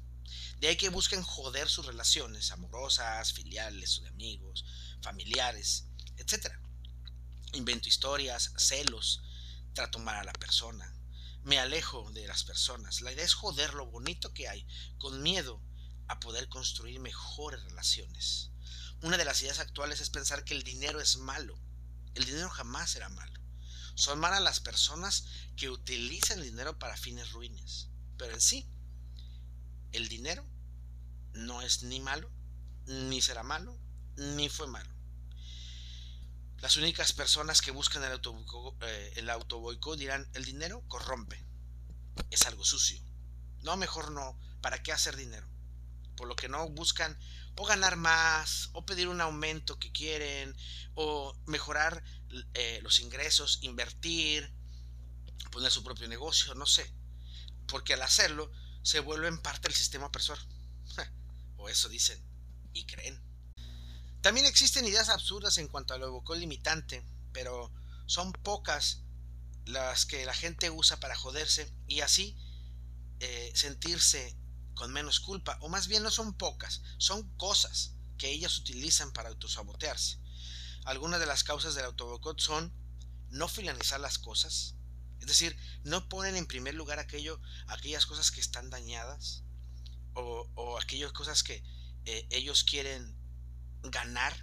De 0.58 0.68
ahí 0.68 0.76
que 0.76 0.88
busquen 0.88 1.22
joder 1.22 1.68
sus 1.68 1.86
relaciones 1.86 2.50
amorosas, 2.50 3.32
filiales 3.32 4.00
de 4.02 4.08
amigos, 4.08 4.64
familiares, 5.02 5.86
etc. 6.16 6.52
Invento 7.54 7.88
historias, 7.88 8.52
celos, 8.56 9.22
trato 9.74 10.00
mal 10.00 10.16
a 10.16 10.24
la 10.24 10.32
persona, 10.32 10.92
me 11.44 11.60
alejo 11.60 12.10
de 12.10 12.26
las 12.26 12.42
personas. 12.42 13.00
La 13.00 13.12
idea 13.12 13.24
es 13.24 13.34
joder 13.34 13.74
lo 13.74 13.86
bonito 13.86 14.34
que 14.34 14.48
hay, 14.48 14.66
con 14.98 15.22
miedo 15.22 15.62
a 16.08 16.18
poder 16.18 16.48
construir 16.48 16.98
mejores 16.98 17.62
relaciones. 17.62 18.50
Una 19.02 19.16
de 19.16 19.24
las 19.24 19.40
ideas 19.42 19.60
actuales 19.60 20.00
es 20.00 20.10
pensar 20.10 20.42
que 20.42 20.54
el 20.54 20.64
dinero 20.64 21.00
es 21.00 21.16
malo. 21.18 21.56
El 22.14 22.24
dinero 22.24 22.50
jamás 22.50 22.90
será 22.90 23.08
malo. 23.08 23.40
Son 23.94 24.18
malas 24.18 24.42
las 24.42 24.58
personas 24.58 25.24
que 25.56 25.70
utilizan 25.70 26.38
el 26.38 26.46
dinero 26.46 26.78
para 26.80 26.96
fines 26.96 27.30
ruines. 27.30 27.88
Pero 28.18 28.34
en 28.34 28.40
sí, 28.40 28.68
el 29.92 30.08
dinero 30.08 30.44
no 31.34 31.62
es 31.62 31.84
ni 31.84 32.00
malo, 32.00 32.32
ni 32.86 33.22
será 33.22 33.44
malo, 33.44 33.78
ni 34.16 34.48
fue 34.48 34.66
malo. 34.66 34.93
Las 36.64 36.78
únicas 36.78 37.12
personas 37.12 37.60
que 37.60 37.72
buscan 37.72 38.02
eh, 38.02 39.12
el 39.16 39.28
autoboicot 39.28 39.98
dirán, 39.98 40.26
el 40.32 40.46
dinero 40.46 40.82
corrompe, 40.88 41.44
es 42.30 42.46
algo 42.46 42.64
sucio. 42.64 43.04
No, 43.60 43.76
mejor 43.76 44.10
no, 44.12 44.40
¿para 44.62 44.82
qué 44.82 44.90
hacer 44.90 45.14
dinero? 45.14 45.46
Por 46.16 46.26
lo 46.26 46.34
que 46.34 46.48
no 46.48 46.66
buscan 46.70 47.18
o 47.56 47.66
ganar 47.66 47.96
más, 47.96 48.70
o 48.72 48.86
pedir 48.86 49.08
un 49.08 49.20
aumento 49.20 49.78
que 49.78 49.92
quieren, 49.92 50.56
o 50.94 51.36
mejorar 51.44 52.02
eh, 52.54 52.80
los 52.82 52.98
ingresos, 53.00 53.58
invertir, 53.60 54.50
poner 55.52 55.70
su 55.70 55.84
propio 55.84 56.08
negocio, 56.08 56.54
no 56.54 56.64
sé. 56.64 56.90
Porque 57.68 57.92
al 57.92 58.00
hacerlo 58.00 58.50
se 58.80 59.00
vuelven 59.00 59.36
parte 59.36 59.68
del 59.68 59.76
sistema 59.76 60.06
opresor. 60.06 60.38
o 61.58 61.68
eso 61.68 61.90
dicen 61.90 62.24
y 62.72 62.86
creen. 62.86 63.33
También 64.24 64.46
existen 64.46 64.86
ideas 64.86 65.10
absurdas 65.10 65.58
en 65.58 65.68
cuanto 65.68 65.92
a 65.92 65.98
lo 65.98 66.24
limitante, 66.34 67.04
pero 67.34 67.70
son 68.06 68.32
pocas 68.32 69.02
las 69.66 70.06
que 70.06 70.24
la 70.24 70.32
gente 70.32 70.70
usa 70.70 70.98
para 70.98 71.14
joderse 71.14 71.70
y 71.86 72.00
así 72.00 72.34
eh, 73.20 73.52
sentirse 73.54 74.34
con 74.72 74.94
menos 74.94 75.20
culpa, 75.20 75.58
o 75.60 75.68
más 75.68 75.88
bien 75.88 76.02
no 76.02 76.10
son 76.10 76.32
pocas, 76.32 76.80
son 76.96 77.36
cosas 77.36 77.96
que 78.16 78.30
ellas 78.30 78.56
utilizan 78.56 79.12
para 79.12 79.28
autosabotearse. 79.28 80.18
Algunas 80.86 81.20
de 81.20 81.26
las 81.26 81.44
causas 81.44 81.74
del 81.74 81.84
autobocot 81.84 82.40
son 82.40 82.72
no 83.28 83.46
finalizar 83.46 84.00
las 84.00 84.16
cosas, 84.16 84.74
es 85.20 85.26
decir, 85.26 85.54
no 85.82 86.08
ponen 86.08 86.34
en 86.36 86.46
primer 86.46 86.72
lugar 86.72 86.98
aquello, 86.98 87.42
aquellas 87.66 88.06
cosas 88.06 88.30
que 88.30 88.40
están 88.40 88.70
dañadas 88.70 89.42
o, 90.14 90.48
o 90.54 90.78
aquellas 90.78 91.12
cosas 91.12 91.42
que 91.42 91.62
eh, 92.06 92.26
ellos 92.30 92.64
quieren 92.64 93.22
ganar 93.84 94.34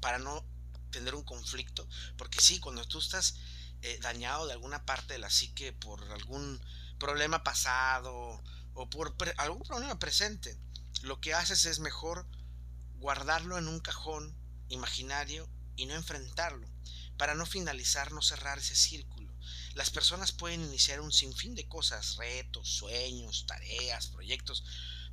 para 0.00 0.18
no 0.18 0.46
tener 0.90 1.14
un 1.14 1.24
conflicto. 1.24 1.88
Porque 2.16 2.40
sí, 2.40 2.60
cuando 2.60 2.84
tú 2.86 2.98
estás 2.98 3.36
eh, 3.82 3.98
dañado 4.00 4.46
de 4.46 4.52
alguna 4.52 4.84
parte 4.84 5.14
de 5.14 5.18
la 5.18 5.30
psique 5.30 5.72
por 5.72 6.02
algún 6.12 6.60
problema 6.98 7.42
pasado 7.42 8.42
o 8.74 8.90
por 8.90 9.14
algún 9.36 9.62
problema 9.62 9.98
presente, 9.98 10.58
lo 11.02 11.20
que 11.20 11.34
haces 11.34 11.64
es 11.66 11.80
mejor 11.80 12.26
guardarlo 12.94 13.58
en 13.58 13.68
un 13.68 13.80
cajón 13.80 14.34
imaginario 14.68 15.48
y 15.76 15.86
no 15.86 15.94
enfrentarlo, 15.94 16.66
para 17.18 17.34
no 17.34 17.46
finalizar, 17.46 18.12
no 18.12 18.22
cerrar 18.22 18.58
ese 18.58 18.74
círculo. 18.74 19.34
Las 19.74 19.90
personas 19.90 20.32
pueden 20.32 20.62
iniciar 20.62 21.00
un 21.00 21.12
sinfín 21.12 21.54
de 21.54 21.68
cosas, 21.68 22.16
retos, 22.16 22.68
sueños, 22.68 23.44
tareas, 23.46 24.06
proyectos, 24.06 24.64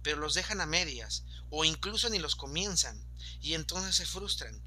pero 0.03 0.17
los 0.17 0.33
dejan 0.33 0.61
a 0.61 0.65
medias 0.65 1.23
o 1.49 1.65
incluso 1.65 2.09
ni 2.09 2.19
los 2.19 2.35
comienzan 2.35 3.03
y 3.39 3.53
entonces 3.53 3.95
se 3.95 4.05
frustran, 4.05 4.61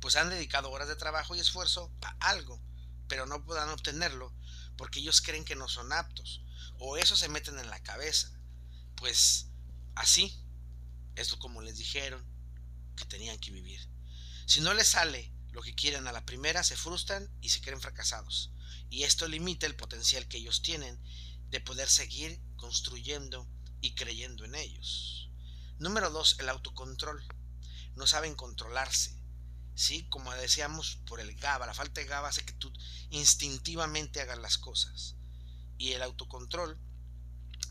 pues 0.00 0.16
han 0.16 0.30
dedicado 0.30 0.70
horas 0.70 0.88
de 0.88 0.96
trabajo 0.96 1.34
y 1.34 1.40
esfuerzo 1.40 1.92
a 2.02 2.16
algo, 2.20 2.60
pero 3.08 3.26
no 3.26 3.44
puedan 3.44 3.68
obtenerlo 3.68 4.34
porque 4.76 5.00
ellos 5.00 5.20
creen 5.20 5.44
que 5.44 5.56
no 5.56 5.68
son 5.68 5.92
aptos 5.92 6.42
o 6.78 6.96
eso 6.96 7.16
se 7.16 7.28
meten 7.28 7.58
en 7.58 7.70
la 7.70 7.82
cabeza. 7.82 8.30
Pues 8.96 9.46
así 9.94 10.42
es 11.16 11.34
como 11.34 11.62
les 11.62 11.76
dijeron 11.76 12.24
que 12.96 13.04
tenían 13.04 13.38
que 13.38 13.50
vivir. 13.50 13.80
Si 14.46 14.60
no 14.60 14.74
les 14.74 14.88
sale 14.88 15.32
lo 15.52 15.62
que 15.62 15.74
quieren 15.74 16.06
a 16.06 16.12
la 16.12 16.24
primera, 16.24 16.64
se 16.64 16.76
frustran 16.76 17.30
y 17.40 17.50
se 17.50 17.60
creen 17.60 17.80
fracasados. 17.80 18.50
Y 18.90 19.04
esto 19.04 19.28
limita 19.28 19.66
el 19.66 19.76
potencial 19.76 20.26
que 20.28 20.38
ellos 20.38 20.62
tienen 20.62 21.00
de 21.50 21.60
poder 21.60 21.88
seguir 21.88 22.40
construyendo 22.56 23.46
y 23.82 23.94
creyendo 23.94 24.46
en 24.46 24.54
ellos. 24.54 25.30
Número 25.78 26.08
dos, 26.08 26.36
el 26.38 26.48
autocontrol. 26.48 27.22
No 27.96 28.06
saben 28.06 28.34
controlarse. 28.34 29.20
¿Sí? 29.74 30.06
Como 30.08 30.32
decíamos, 30.32 31.00
por 31.06 31.20
el 31.20 31.34
GABA, 31.34 31.66
la 31.66 31.74
falta 31.74 32.00
de 32.00 32.06
GABA 32.06 32.28
hace 32.28 32.44
que 32.44 32.52
tú 32.54 32.72
instintivamente 33.10 34.20
hagas 34.20 34.38
las 34.38 34.56
cosas. 34.56 35.16
Y 35.76 35.92
el 35.92 36.02
autocontrol 36.02 36.78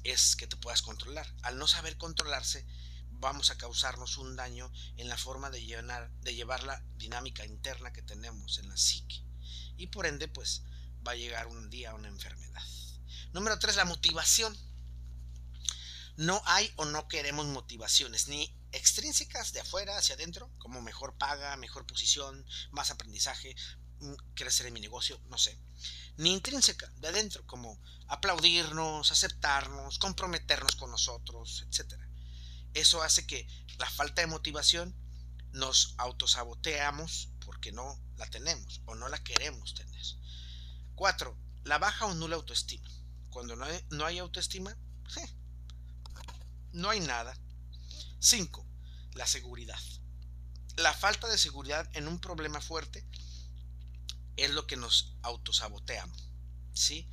es 0.03 0.35
que 0.35 0.47
te 0.47 0.57
puedas 0.57 0.81
controlar. 0.81 1.33
Al 1.43 1.57
no 1.57 1.67
saber 1.67 1.97
controlarse, 1.97 2.67
vamos 3.09 3.49
a 3.49 3.57
causarnos 3.57 4.17
un 4.17 4.35
daño 4.35 4.71
en 4.97 5.07
la 5.07 5.17
forma 5.17 5.49
de, 5.49 5.59
de 5.59 6.35
llevar 6.35 6.63
la 6.63 6.83
dinámica 6.97 7.45
interna 7.45 7.93
que 7.93 8.01
tenemos 8.01 8.57
en 8.57 8.67
la 8.67 8.77
psique. 8.77 9.23
Y 9.77 9.87
por 9.87 10.05
ende, 10.05 10.27
pues 10.27 10.63
va 11.07 11.13
a 11.13 11.15
llegar 11.15 11.47
un 11.47 11.69
día 11.69 11.93
una 11.93 12.09
enfermedad. 12.09 12.63
Número 13.31 13.57
tres, 13.59 13.77
la 13.77 13.85
motivación. 13.85 14.57
No 16.17 16.41
hay 16.45 16.71
o 16.75 16.85
no 16.85 17.07
queremos 17.07 17.45
motivaciones, 17.47 18.27
ni 18.27 18.53
extrínsecas 18.71 19.53
de 19.53 19.61
afuera 19.61 19.97
hacia 19.97 20.15
adentro, 20.15 20.51
como 20.57 20.81
mejor 20.81 21.17
paga, 21.17 21.55
mejor 21.57 21.85
posición, 21.85 22.45
más 22.71 22.91
aprendizaje, 22.91 23.55
mm, 23.99 24.13
crecer 24.33 24.67
en 24.67 24.73
mi 24.73 24.79
negocio, 24.79 25.19
no 25.29 25.37
sé. 25.37 25.57
Ni 26.17 26.33
intrínseca, 26.33 26.91
de 26.97 27.07
adentro, 27.07 27.45
como 27.47 27.79
aplaudirnos, 28.07 29.11
aceptarnos, 29.11 29.99
comprometernos 29.99 30.75
con 30.75 30.91
nosotros, 30.91 31.65
etc. 31.67 31.93
Eso 32.73 33.01
hace 33.01 33.25
que 33.25 33.47
la 33.77 33.89
falta 33.89 34.21
de 34.21 34.27
motivación 34.27 34.95
nos 35.53 35.95
autosaboteamos 35.97 37.29
porque 37.45 37.71
no 37.71 37.99
la 38.17 38.29
tenemos 38.29 38.81
o 38.85 38.95
no 38.95 39.09
la 39.09 39.21
queremos 39.23 39.73
tener. 39.73 40.01
Cuatro, 40.95 41.37
la 41.63 41.77
baja 41.77 42.05
o 42.05 42.13
nula 42.13 42.35
autoestima. 42.35 42.89
Cuando 43.29 43.55
no 43.55 43.65
hay, 43.65 43.85
no 43.89 44.05
hay 44.05 44.19
autoestima, 44.19 44.77
no 46.73 46.89
hay 46.89 46.99
nada. 46.99 47.37
5. 48.19 48.65
La 49.13 49.27
seguridad. 49.27 49.79
La 50.77 50.93
falta 50.93 51.27
de 51.27 51.37
seguridad 51.37 51.89
en 51.93 52.07
un 52.07 52.19
problema 52.19 52.61
fuerte 52.61 53.05
es 54.37 54.51
lo 54.51 54.67
que 54.67 54.77
nos 54.77 55.15
autosaboteamos. 55.21 56.31
¿sí? 56.73 57.09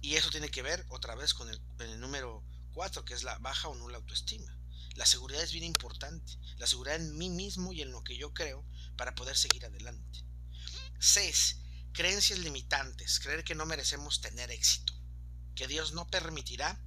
Y 0.00 0.16
eso 0.16 0.30
tiene 0.30 0.50
que 0.50 0.62
ver 0.62 0.84
otra 0.90 1.14
vez 1.14 1.34
con 1.34 1.48
el, 1.48 1.60
el 1.80 2.00
número 2.00 2.44
4, 2.74 3.04
que 3.04 3.14
es 3.14 3.22
la 3.22 3.38
baja 3.38 3.68
o 3.68 3.74
nula 3.74 3.96
autoestima. 3.96 4.54
La 4.94 5.06
seguridad 5.06 5.42
es 5.42 5.52
bien 5.52 5.64
importante. 5.64 6.38
La 6.56 6.66
seguridad 6.66 6.96
en 6.96 7.16
mí 7.16 7.30
mismo 7.30 7.72
y 7.72 7.82
en 7.82 7.92
lo 7.92 8.02
que 8.02 8.16
yo 8.16 8.34
creo 8.34 8.64
para 8.96 9.14
poder 9.14 9.36
seguir 9.36 9.64
adelante. 9.64 10.24
6. 10.98 11.60
Creencias 11.92 12.40
limitantes. 12.40 13.20
Creer 13.20 13.44
que 13.44 13.54
no 13.54 13.64
merecemos 13.64 14.20
tener 14.20 14.50
éxito. 14.50 14.92
Que 15.54 15.66
Dios 15.66 15.92
no 15.92 16.08
permitirá 16.08 16.80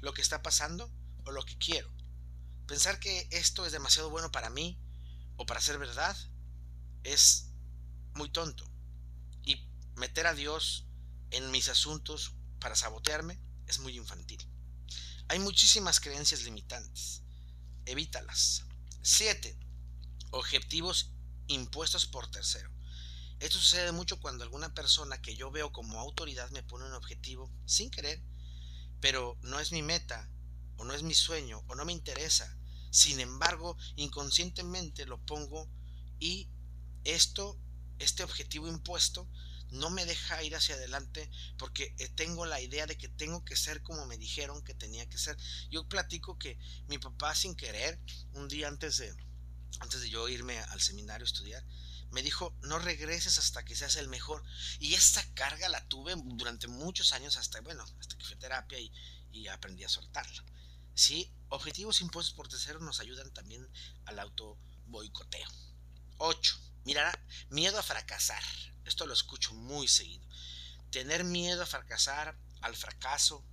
lo 0.00 0.12
que 0.12 0.22
está 0.22 0.42
pasando 0.42 0.92
o 1.24 1.32
lo 1.32 1.44
que 1.44 1.56
quiero. 1.58 1.90
Pensar 2.66 2.98
que 2.98 3.28
esto 3.30 3.66
es 3.66 3.72
demasiado 3.72 4.10
bueno 4.10 4.30
para 4.32 4.50
mí 4.50 4.78
o 5.36 5.46
para 5.46 5.60
ser 5.60 5.78
verdad 5.78 6.16
es 7.02 7.50
muy 8.14 8.30
tonto. 8.30 8.64
Y 9.44 9.68
meter 9.96 10.26
a 10.26 10.34
Dios 10.34 10.86
en 11.30 11.50
mis 11.50 11.68
asuntos 11.68 12.34
para 12.60 12.76
sabotearme 12.76 13.38
es 13.66 13.78
muy 13.80 13.96
infantil. 13.96 14.46
Hay 15.28 15.38
muchísimas 15.38 16.00
creencias 16.00 16.42
limitantes. 16.42 17.22
Evítalas. 17.86 18.64
7. 19.02 19.58
Objetivos 20.30 21.10
impuestos 21.46 22.06
por 22.06 22.30
tercero. 22.30 22.70
Esto 23.40 23.58
sucede 23.58 23.92
mucho 23.92 24.20
cuando 24.20 24.44
alguna 24.44 24.72
persona 24.72 25.20
que 25.20 25.36
yo 25.36 25.50
veo 25.50 25.72
como 25.72 26.00
autoridad 26.00 26.50
me 26.50 26.62
pone 26.62 26.86
un 26.86 26.94
objetivo 26.94 27.50
sin 27.66 27.90
querer, 27.90 28.22
pero 29.00 29.36
no 29.42 29.60
es 29.60 29.72
mi 29.72 29.82
meta, 29.82 30.30
o 30.76 30.84
no 30.84 30.94
es 30.94 31.02
mi 31.02 31.14
sueño, 31.14 31.62
o 31.68 31.74
no 31.74 31.84
me 31.84 31.92
interesa. 31.92 32.56
Sin 32.90 33.20
embargo, 33.20 33.76
inconscientemente 33.96 35.06
lo 35.06 35.18
pongo 35.24 35.68
y 36.18 36.48
esto, 37.04 37.58
este 37.98 38.22
objetivo 38.22 38.68
impuesto, 38.68 39.28
no 39.70 39.90
me 39.90 40.06
deja 40.06 40.42
ir 40.42 40.54
hacia 40.54 40.76
adelante 40.76 41.28
porque 41.58 41.94
eh, 41.98 42.08
tengo 42.10 42.46
la 42.46 42.60
idea 42.60 42.86
de 42.86 42.96
que 42.96 43.08
tengo 43.08 43.44
que 43.44 43.56
ser 43.56 43.82
como 43.82 44.06
me 44.06 44.16
dijeron 44.16 44.62
que 44.62 44.74
tenía 44.74 45.08
que 45.08 45.18
ser. 45.18 45.36
Yo 45.70 45.88
platico 45.88 46.38
que 46.38 46.58
mi 46.88 46.98
papá 46.98 47.34
sin 47.34 47.56
querer, 47.56 47.98
un 48.32 48.48
día 48.48 48.68
antes 48.68 48.98
de, 48.98 49.14
antes 49.80 50.00
de 50.00 50.10
yo 50.10 50.28
irme 50.28 50.58
al 50.58 50.80
seminario 50.80 51.24
a 51.24 51.26
estudiar, 51.26 51.64
me 52.10 52.22
dijo, 52.22 52.56
no 52.62 52.78
regreses 52.78 53.38
hasta 53.38 53.64
que 53.64 53.74
seas 53.74 53.96
el 53.96 54.08
mejor. 54.08 54.44
Y 54.78 54.94
esta 54.94 55.24
carga 55.34 55.68
la 55.68 55.86
tuve 55.88 56.14
durante 56.16 56.68
muchos 56.68 57.12
años 57.12 57.36
hasta, 57.36 57.60
bueno, 57.60 57.84
hasta 57.98 58.16
que 58.16 58.24
fui 58.24 58.34
a 58.34 58.38
terapia 58.38 58.78
y, 58.78 58.92
y 59.32 59.48
aprendí 59.48 59.82
a 59.82 59.88
soltarla. 59.88 60.44
Sí, 60.94 61.32
objetivos 61.48 62.00
impuestos 62.00 62.34
por 62.34 62.46
terceros 62.46 62.80
nos 62.80 63.00
ayudan 63.00 63.32
también 63.32 63.68
al 64.04 64.20
auto 64.20 64.56
boicoteo. 64.86 65.48
8. 66.18 66.56
Mirará, 66.84 67.12
miedo 67.50 67.78
a 67.78 67.82
fracasar. 67.82 68.42
Esto 68.84 69.04
lo 69.04 69.12
escucho 69.12 69.54
muy 69.54 69.88
seguido. 69.88 70.24
Tener 70.90 71.24
miedo 71.24 71.62
a 71.62 71.66
fracasar, 71.66 72.38
al 72.60 72.76
fracaso, 72.76 73.44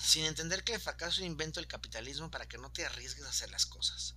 sin 0.00 0.26
entender 0.26 0.62
que 0.62 0.74
el 0.74 0.80
fracaso 0.80 1.14
es 1.14 1.18
un 1.18 1.24
invento 1.24 1.58
del 1.58 1.66
capitalismo 1.66 2.30
para 2.30 2.46
que 2.46 2.58
no 2.58 2.70
te 2.70 2.86
arriesgues 2.86 3.24
a 3.24 3.30
hacer 3.30 3.50
las 3.50 3.66
cosas. 3.66 4.14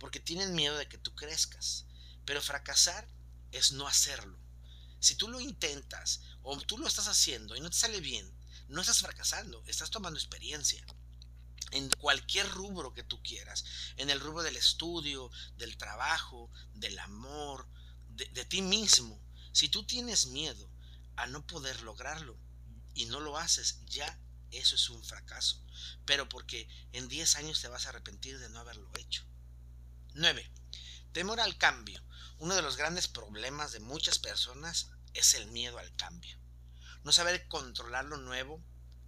Porque 0.00 0.18
tienen 0.18 0.56
miedo 0.56 0.76
de 0.76 0.88
que 0.88 0.98
tú 0.98 1.14
crezcas. 1.14 1.86
Pero 2.24 2.42
fracasar 2.42 3.08
es 3.52 3.70
no 3.70 3.86
hacerlo. 3.86 4.36
Si 4.98 5.14
tú 5.14 5.28
lo 5.28 5.38
intentas 5.38 6.22
o 6.42 6.60
tú 6.60 6.76
lo 6.78 6.88
estás 6.88 7.06
haciendo 7.06 7.54
y 7.54 7.60
no 7.60 7.70
te 7.70 7.76
sale 7.76 8.00
bien, 8.00 8.28
no 8.66 8.80
estás 8.80 8.98
fracasando, 8.98 9.62
estás 9.66 9.90
tomando 9.90 10.18
experiencia 10.18 10.84
en 11.70 11.88
cualquier 11.90 12.48
rubro 12.50 12.92
que 12.92 13.02
tú 13.02 13.22
quieras, 13.22 13.64
en 13.96 14.10
el 14.10 14.20
rubro 14.20 14.42
del 14.42 14.56
estudio, 14.56 15.30
del 15.56 15.76
trabajo, 15.76 16.50
del 16.74 16.98
amor, 16.98 17.68
de, 18.08 18.44
ti 18.44 18.62
mismo. 18.62 19.20
Si 19.52 19.68
tú 19.68 19.84
tienes 19.84 20.26
miedo 20.26 20.68
a 21.16 21.26
no 21.26 21.46
poder 21.46 21.82
lograrlo 21.82 22.36
y 22.94 23.06
no 23.06 23.20
lo 23.20 23.38
haces, 23.38 23.78
ya 23.86 24.18
eso 24.50 24.74
es 24.74 24.90
un 24.90 25.02
fracaso. 25.02 25.62
Pero 26.04 26.28
porque 26.28 26.68
en 26.92 27.08
10 27.08 27.36
años 27.36 27.60
te 27.60 27.68
vas 27.68 27.86
a 27.86 27.90
arrepentir 27.90 28.38
de 28.38 28.48
no 28.48 28.60
haberlo 28.60 28.90
hecho. 28.98 29.24
9. 30.14 30.50
Temor 31.12 31.40
al 31.40 31.56
cambio. 31.56 32.02
Uno 32.38 32.54
de 32.54 32.62
los 32.62 32.76
grandes 32.76 33.08
problemas 33.08 33.72
de 33.72 33.80
muchas 33.80 34.18
personas 34.18 34.90
es 35.14 35.34
el 35.34 35.46
miedo 35.46 35.78
al 35.78 35.94
cambio. 35.96 36.36
No 37.04 37.12
saber 37.12 37.46
controlar 37.48 38.04
lo 38.04 38.16
nuevo, 38.16 38.62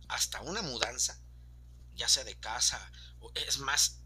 hasta 0.08 0.40
una 0.40 0.62
mudanza, 0.62 1.18
ya 1.96 2.08
sea 2.08 2.24
de 2.24 2.38
casa, 2.38 2.90
o 3.20 3.30
es 3.34 3.58
más, 3.58 4.00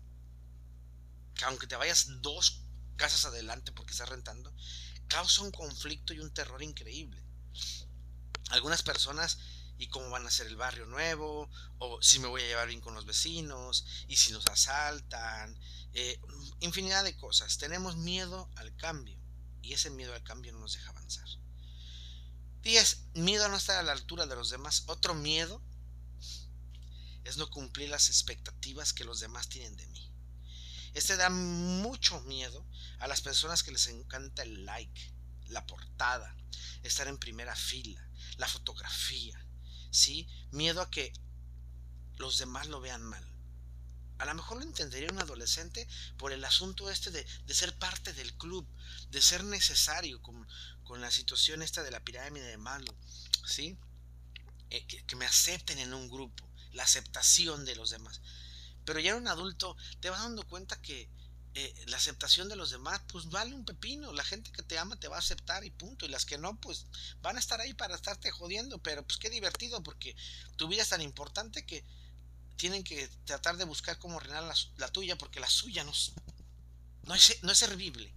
que 1.35 1.45
aunque 1.45 1.67
te 1.67 1.77
vayas 1.77 2.07
dos 2.21 2.63
casas 2.97 3.25
adelante 3.25 3.73
porque 3.73 3.93
estás 3.93 4.09
rentando, 4.09 4.53
causa 5.07 5.43
un 5.43 5.51
conflicto 5.51 6.13
y 6.13 6.21
un 6.21 6.33
terror 6.33 6.63
increíble. 6.63 7.23
Algunas 8.51 8.83
personas, 8.83 9.39
y 9.79 9.89
cómo 9.89 10.11
van 10.11 10.27
a 10.27 10.31
ser 10.31 10.49
el 10.49 10.57
barrio 10.57 10.87
nuevo, 10.87 11.49
o 11.79 12.03
si 12.03 12.19
me 12.19 12.29
voy 12.29 12.43
a 12.43 12.47
llevar 12.47 12.69
bien 12.69 12.81
con 12.81 12.95
los 12.95 13.07
vecinos, 13.07 13.87
y 14.09 14.17
si 14.17 14.33
nos 14.33 14.47
asaltan, 14.47 15.59
eh, 15.93 16.21
infinidad 16.61 17.05
de 17.05 17.17
cosas. 17.17 17.59
Tenemos 17.59 17.97
miedo 17.97 18.51
al 18.57 18.75
cambio, 18.77 19.19
y 19.63 19.75
ese 19.75 19.91
miedo 19.91 20.15
al 20.15 20.23
cambio 20.23 20.53
no 20.53 20.61
nos 20.61 20.75
deja 20.75 20.91
avanzar. 20.91 21.29
10. 22.63 23.05
Miedo 23.15 23.45
a 23.45 23.49
no 23.49 23.57
estar 23.57 23.79
a 23.79 23.83
la 23.83 23.93
altura 23.93 24.27
de 24.27 24.35
los 24.35 24.51
demás. 24.51 24.83
Otro 24.87 25.15
miedo 25.15 25.63
es 27.29 27.37
no 27.37 27.51
cumplir 27.51 27.91
las 27.91 28.09
expectativas 28.09 28.95
que 28.95 29.05
los 29.05 29.21
demás 29.21 29.51
tienen 29.51 29.77
de 29.77 29.87
mí. 29.89 30.11
Este 30.95 31.15
da 31.17 31.29
mucho 31.29 32.21
miedo 32.23 32.67
a 33.01 33.07
las 33.07 33.21
personas 33.21 33.63
que 33.63 33.71
les 33.71 33.87
encanta 33.87 34.43
el 34.43 34.65
like, 34.65 35.13
la 35.49 35.67
portada, 35.67 36.35
estar 36.83 37.07
en 37.07 37.19
primera 37.19 37.55
fila, 37.55 38.03
la 38.39 38.49
fotografía, 38.49 39.39
¿sí? 39.91 40.27
Miedo 40.53 40.81
a 40.81 40.91
que 40.91 41.13
los 42.17 42.39
demás 42.39 42.69
lo 42.69 42.81
vean 42.81 43.03
mal. 43.03 43.25
A 44.19 44.25
lo 44.25 44.35
mejor 44.35 44.57
lo 44.57 44.65
entendería 44.65 45.13
un 45.13 45.21
adolescente 45.21 45.87
por 46.17 46.33
el 46.33 46.43
asunto 46.45 46.91
este 46.91 47.11
de, 47.11 47.25
de 47.47 47.55
ser 47.55 47.79
parte 47.79 48.15
del 48.15 48.35
club, 48.39 48.67
de 49.11 49.21
ser 49.21 49.45
necesario 49.45 50.23
con, 50.23 50.49
con, 50.83 51.03
la 51.03 51.11
situación 51.11 51.61
esta 51.61 51.83
de 51.83 51.91
la 51.91 52.01
pirámide 52.01 52.47
de 52.47 52.57
Malo, 52.57 52.97
¿sí? 53.47 53.79
Eh, 54.71 54.87
que, 54.87 55.05
que 55.05 55.17
me 55.17 55.27
acepten 55.27 55.79
en 55.79 55.93
un 55.93 56.09
grupo 56.09 56.48
la 56.73 56.85
aceptación 56.85 57.65
de 57.65 57.77
los 57.77 57.91
demás. 57.91 58.21
Pero 58.85 59.01
ya 59.01 59.11
en 59.11 59.19
un 59.19 59.29
adulto 59.29 59.77
te 60.01 60.11
vas 60.11 60.21
dando 60.21 60.47
cuenta 60.47 60.81
que 60.81 61.11
eh, 61.55 61.75
la 61.87 61.97
aceptación 61.97 62.49
de 62.49 62.57
los 62.57 62.71
demás, 62.71 63.01
pues 63.09 63.29
vale 63.31 63.55
un 63.55 63.65
pepino. 63.65 64.13
La 64.13 64.25
gente 64.25 64.53
que 64.53 64.63
te 64.63 64.79
ama 64.79 64.97
te 64.97 65.09
va 65.09 65.17
a 65.17 65.21
aceptar 65.21 65.65
y 65.65 65.71
punto. 65.71 66.07
Y 66.07 66.09
las 66.09 66.25
que 66.25 66.39
no, 66.39 66.59
pues 66.61 66.87
van 67.21 67.37
a 67.37 67.41
estar 67.41 67.61
ahí 67.61 67.75
para 67.75 67.95
estarte 67.95 68.31
jodiendo. 68.31 68.79
Pero 68.79 69.03
pues 69.03 69.19
qué 69.19 69.31
divertido 69.31 69.83
porque 69.83 70.17
tu 70.57 70.69
vida 70.69 70.83
es 70.83 70.89
tan 70.89 71.03
importante 71.03 71.67
que 71.67 71.85
tienen 72.57 72.83
que 72.85 73.09
tratar 73.25 73.57
de 73.57 73.65
buscar 73.65 73.99
cómo 73.99 74.19
reinar 74.19 74.53
la, 74.77 74.89
tuya 74.89 75.17
porque 75.17 75.39
la 75.39 75.49
suya 75.49 75.85
no, 75.85 75.93
no, 77.03 77.15
es, 77.15 77.43
no 77.43 77.53
es 77.53 77.59
servible. 77.59 78.13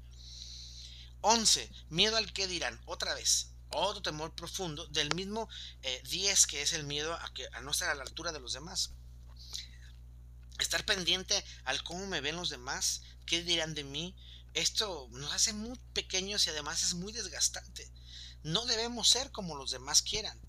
11. 1.21 1.69
Miedo 1.89 2.17
al 2.17 2.31
que 2.33 2.47
dirán. 2.47 2.79
Otra 2.85 3.13
vez 3.13 3.50
otro 3.73 4.01
temor 4.01 4.33
profundo 4.33 4.85
del 4.87 5.13
mismo 5.15 5.47
10 6.03 6.43
eh, 6.43 6.47
que 6.47 6.61
es 6.61 6.73
el 6.73 6.83
miedo 6.83 7.13
a, 7.13 7.33
que, 7.33 7.47
a 7.53 7.61
no 7.61 7.71
estar 7.71 7.89
a 7.89 7.95
la 7.95 8.03
altura 8.03 8.31
de 8.31 8.39
los 8.39 8.53
demás. 8.53 8.91
Estar 10.59 10.85
pendiente 10.85 11.43
al 11.65 11.83
cómo 11.83 12.05
me 12.07 12.21
ven 12.21 12.35
los 12.35 12.49
demás, 12.49 13.01
qué 13.25 13.43
dirán 13.43 13.73
de 13.73 13.83
mí. 13.83 14.15
Esto 14.53 15.07
nos 15.11 15.33
hace 15.33 15.53
muy 15.53 15.77
pequeños 15.93 16.45
y 16.45 16.49
además 16.49 16.83
es 16.83 16.93
muy 16.93 17.13
desgastante. 17.13 17.91
No 18.43 18.65
debemos 18.65 19.09
ser 19.09 19.31
como 19.31 19.55
los 19.55 19.71
demás 19.71 20.01
quieran 20.01 20.39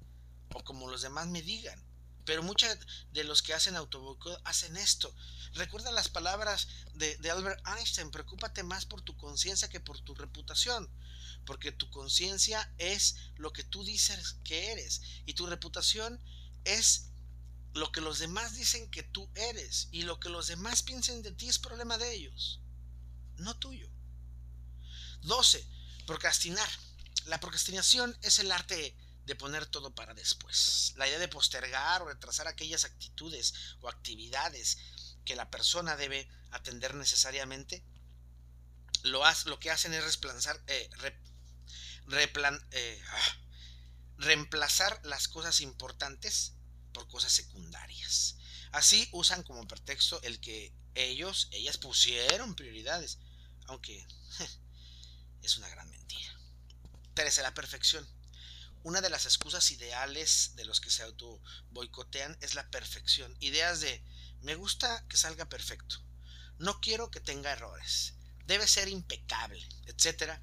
o 0.55 0.65
como 0.65 0.91
los 0.91 1.03
demás 1.03 1.29
me 1.29 1.43
digan. 1.43 1.83
Pero 2.25 2.43
muchos 2.43 2.77
de 3.13 3.25
los 3.25 3.43
que 3.43 3.55
hacen 3.55 3.77
autoboicot 3.77 4.41
hacen 4.45 4.77
esto. 4.77 5.15
Recuerda 5.55 5.91
las 5.91 6.09
palabras 6.09 6.69
de, 6.95 7.17
de 7.19 7.31
Albert 7.31 7.61
Einstein, 7.67 8.11
preocúpate 8.11 8.63
más 8.63 8.87
por 8.87 9.03
tu 9.03 9.17
conciencia 9.17 9.69
que 9.69 9.81
por 9.81 10.01
tu 10.01 10.15
reputación 10.15 10.89
porque 11.45 11.73
tu 11.73 11.91
conciencia 11.91 12.73
es 12.79 13.17
lo 13.37 13.53
que 13.53 13.65
tú 13.65 13.85
dices 13.85 14.37
que 14.45 14.73
eres 14.73 15.03
y 15.27 15.35
tu 15.35 15.47
reputación 15.47 16.21
es 16.65 17.09
lo 17.75 17.91
que 17.91 18.01
los 18.01 18.19
demás 18.19 18.55
dicen 18.55 18.91
que 18.91 19.03
tú 19.03 19.31
eres 19.35 19.89
y 19.91 20.03
lo 20.03 20.21
que 20.21 20.29
los 20.29 20.47
demás 20.49 20.83
piensen 20.83 21.23
de 21.23 21.33
ti 21.33 21.49
es 21.49 21.59
problema 21.59 21.99
de 21.99 22.13
ellos, 22.13 22.61
no 23.37 23.57
tuyo. 23.57 23.89
12. 25.23 25.67
Procrastinar. 26.07 26.69
La 27.27 27.39
procrastinación 27.39 28.17
es 28.23 28.41
el 28.41 28.51
arte 28.51 28.97
de 29.25 29.37
poner 29.37 29.67
todo 29.67 29.95
para 29.95 30.15
después. 30.15 30.93
La 30.97 31.07
idea 31.07 31.19
de 31.19 31.29
postergar 31.29 32.03
o 32.03 32.09
retrasar 32.09 32.49
aquellas 32.49 32.85
actitudes 32.85 33.55
o 33.81 33.89
actividades 33.89 34.79
que 35.25 35.37
la 35.37 35.51
persona 35.51 35.97
debe 35.97 36.29
atender 36.51 36.95
necesariamente, 36.95 37.85
lo, 39.03 39.23
lo 39.47 39.59
que 39.59 39.71
hacen 39.71 39.95
es 39.95 40.19
eh, 40.67 40.91
eh, 42.71 43.03
ah, 43.09 43.37
reemplazar 44.19 45.01
las 45.05 45.29
cosas 45.29 45.61
importantes 45.61 46.55
por 46.93 47.09
cosas 47.09 47.33
secundarias. 47.33 48.37
Así 48.73 49.09
usan 49.13 49.43
como 49.43 49.67
pretexto 49.67 50.21
el 50.23 50.41
que 50.41 50.73
ellos, 50.95 51.49
ellas 51.53 51.79
pusieron 51.79 52.55
prioridades, 52.55 53.19
aunque 53.67 54.07
es 55.43 55.57
una 55.57 55.69
gran 55.69 55.89
mentira. 55.91 56.39
Tercera, 57.15 57.49
la 57.49 57.55
perfección. 57.55 58.07
Una 58.85 59.01
de 59.01 59.11
las 59.11 59.27
excusas 59.27 59.71
ideales 59.71 60.53
de 60.57 60.65
los 60.65 60.81
que 60.81 60.91
se 60.91 61.03
auto 61.03 61.41
boicotean 61.71 62.37
es 62.41 62.55
la 62.55 62.69
perfección. 62.71 63.37
Ideas 63.39 63.81
de 63.81 64.05
me 64.41 64.57
gusta 64.57 65.07
que 65.09 65.17
salga 65.17 65.49
perfecto. 65.49 65.97
No 66.59 66.81
quiero 66.81 67.11
que 67.11 67.21
tenga 67.21 67.53
errores. 67.53 68.15
Debe 68.45 68.67
ser 68.67 68.89
impecable, 68.89 69.65
etcétera. 69.87 70.43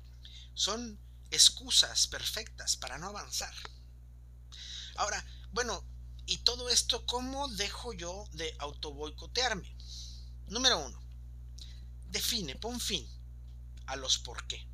Son 0.53 0.97
excusas 1.31 2.07
perfectas 2.07 2.77
para 2.77 2.97
no 2.97 3.07
avanzar. 3.07 3.53
Ahora, 4.95 5.25
bueno, 5.51 5.85
¿y 6.25 6.37
todo 6.39 6.69
esto 6.69 7.05
cómo 7.05 7.49
dejo 7.49 7.93
yo 7.93 8.27
de 8.31 8.55
autoboicotearme? 8.59 9.75
Número 10.47 10.79
uno, 10.79 10.99
define, 12.07 12.55
pon 12.55 12.79
fin 12.79 13.07
a 13.85 13.95
los 13.97 14.17
por 14.17 14.47
qué. 14.47 14.65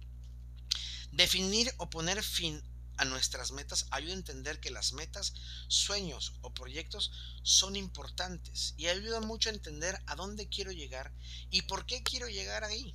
Definir 1.12 1.74
o 1.78 1.90
poner 1.90 2.22
fin 2.24 2.62
a 2.98 3.06
nuestras 3.06 3.52
metas 3.52 3.88
ayuda 3.92 4.14
a 4.14 4.18
entender 4.18 4.60
que 4.60 4.72
las 4.72 4.94
metas, 4.94 5.34
sueños 5.68 6.34
o 6.42 6.54
proyectos 6.54 7.12
son 7.44 7.76
importantes 7.76 8.74
y 8.78 8.88
ayuda 8.88 9.22
mucho 9.22 9.50
a 9.50 9.54
entender 9.54 10.02
a 10.06 10.16
dónde 10.16 10.48
quiero 10.48 10.72
llegar 10.72 11.14
y 11.50 11.64
por 11.64 11.86
qué 11.86 12.04
quiero 12.04 12.28
llegar 12.28 12.64
ahí. 12.64 12.94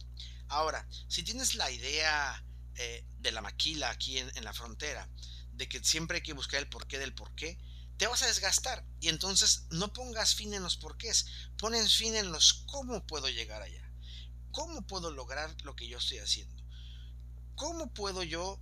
Ahora, 0.48 0.88
si 1.08 1.22
tienes 1.22 1.54
la 1.54 1.70
idea 1.70 2.44
eh, 2.76 3.04
de 3.18 3.32
la 3.32 3.40
maquila 3.40 3.90
aquí 3.90 4.18
en, 4.18 4.30
en 4.34 4.44
la 4.44 4.52
frontera, 4.52 5.08
de 5.52 5.68
que 5.68 5.82
siempre 5.84 6.16
hay 6.16 6.22
que 6.22 6.32
buscar 6.32 6.60
el 6.60 6.68
porqué 6.68 6.98
del 6.98 7.14
porqué, 7.14 7.58
te 8.00 8.06
vas 8.06 8.22
a 8.22 8.28
desgastar 8.28 8.82
y 8.98 9.08
entonces 9.08 9.66
no 9.68 9.92
pongas 9.92 10.34
fin 10.34 10.54
en 10.54 10.62
los 10.62 10.78
porqués, 10.78 11.26
pones 11.58 11.94
fin 11.94 12.16
en 12.16 12.32
los 12.32 12.64
cómo 12.66 13.06
puedo 13.06 13.28
llegar 13.28 13.60
allá, 13.60 13.92
cómo 14.52 14.80
puedo 14.86 15.10
lograr 15.10 15.54
lo 15.64 15.76
que 15.76 15.86
yo 15.86 15.98
estoy 15.98 16.16
haciendo, 16.16 16.64
cómo 17.56 17.92
puedo 17.92 18.22
yo 18.22 18.58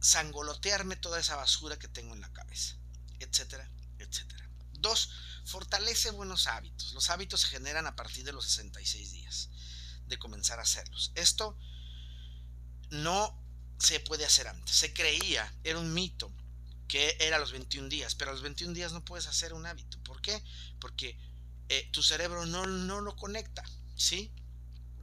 sangolotearme 0.00 0.96
toda 0.96 1.20
esa 1.20 1.36
basura 1.36 1.78
que 1.78 1.88
tengo 1.88 2.14
en 2.14 2.20
la 2.20 2.32
cabeza, 2.32 2.76
etcétera, 3.18 3.70
etcétera. 3.98 4.48
Dos, 4.72 5.10
fortalece 5.44 6.10
buenos 6.10 6.46
hábitos. 6.46 6.92
Los 6.92 7.10
hábitos 7.10 7.40
se 7.40 7.48
generan 7.48 7.86
a 7.86 7.96
partir 7.96 8.24
de 8.24 8.32
los 8.32 8.44
66 8.46 9.12
días 9.12 9.48
de 10.06 10.18
comenzar 10.18 10.58
a 10.58 10.62
hacerlos. 10.62 11.12
Esto 11.14 11.58
no 12.90 13.42
se 13.78 14.00
puede 14.00 14.24
hacer 14.24 14.48
antes. 14.48 14.74
Se 14.74 14.92
creía, 14.92 15.52
era 15.64 15.78
un 15.78 15.92
mito, 15.94 16.32
que 16.88 17.16
era 17.20 17.38
los 17.38 17.52
21 17.52 17.88
días, 17.88 18.14
pero 18.14 18.30
a 18.30 18.34
los 18.34 18.42
21 18.42 18.72
días 18.72 18.92
no 18.92 19.04
puedes 19.04 19.26
hacer 19.26 19.52
un 19.52 19.66
hábito. 19.66 20.02
¿Por 20.04 20.22
qué? 20.22 20.42
Porque 20.80 21.18
eh, 21.68 21.88
tu 21.92 22.02
cerebro 22.02 22.46
no, 22.46 22.66
no, 22.66 23.00
lo 23.00 23.14
conecta, 23.14 23.62
¿sí? 23.94 24.32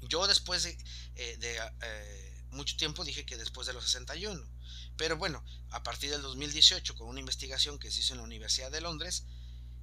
Yo 0.01 0.25
después 0.27 0.63
de, 0.63 0.71
eh, 1.15 1.37
eh, 1.81 2.43
mucho 2.49 2.75
tiempo 2.75 3.03
dije 3.03 3.25
que 3.25 3.37
después 3.37 3.67
de 3.67 3.73
los 3.73 3.83
61, 3.83 4.43
pero 4.97 5.17
bueno, 5.17 5.43
a 5.71 5.83
partir 5.83 6.11
del 6.11 6.21
2018, 6.21 6.95
con 6.95 7.07
una 7.07 7.19
investigación 7.19 7.79
que 7.79 7.91
se 7.91 7.99
hizo 7.99 8.13
en 8.13 8.19
la 8.19 8.23
Universidad 8.23 8.71
de 8.71 8.81
Londres, 8.81 9.25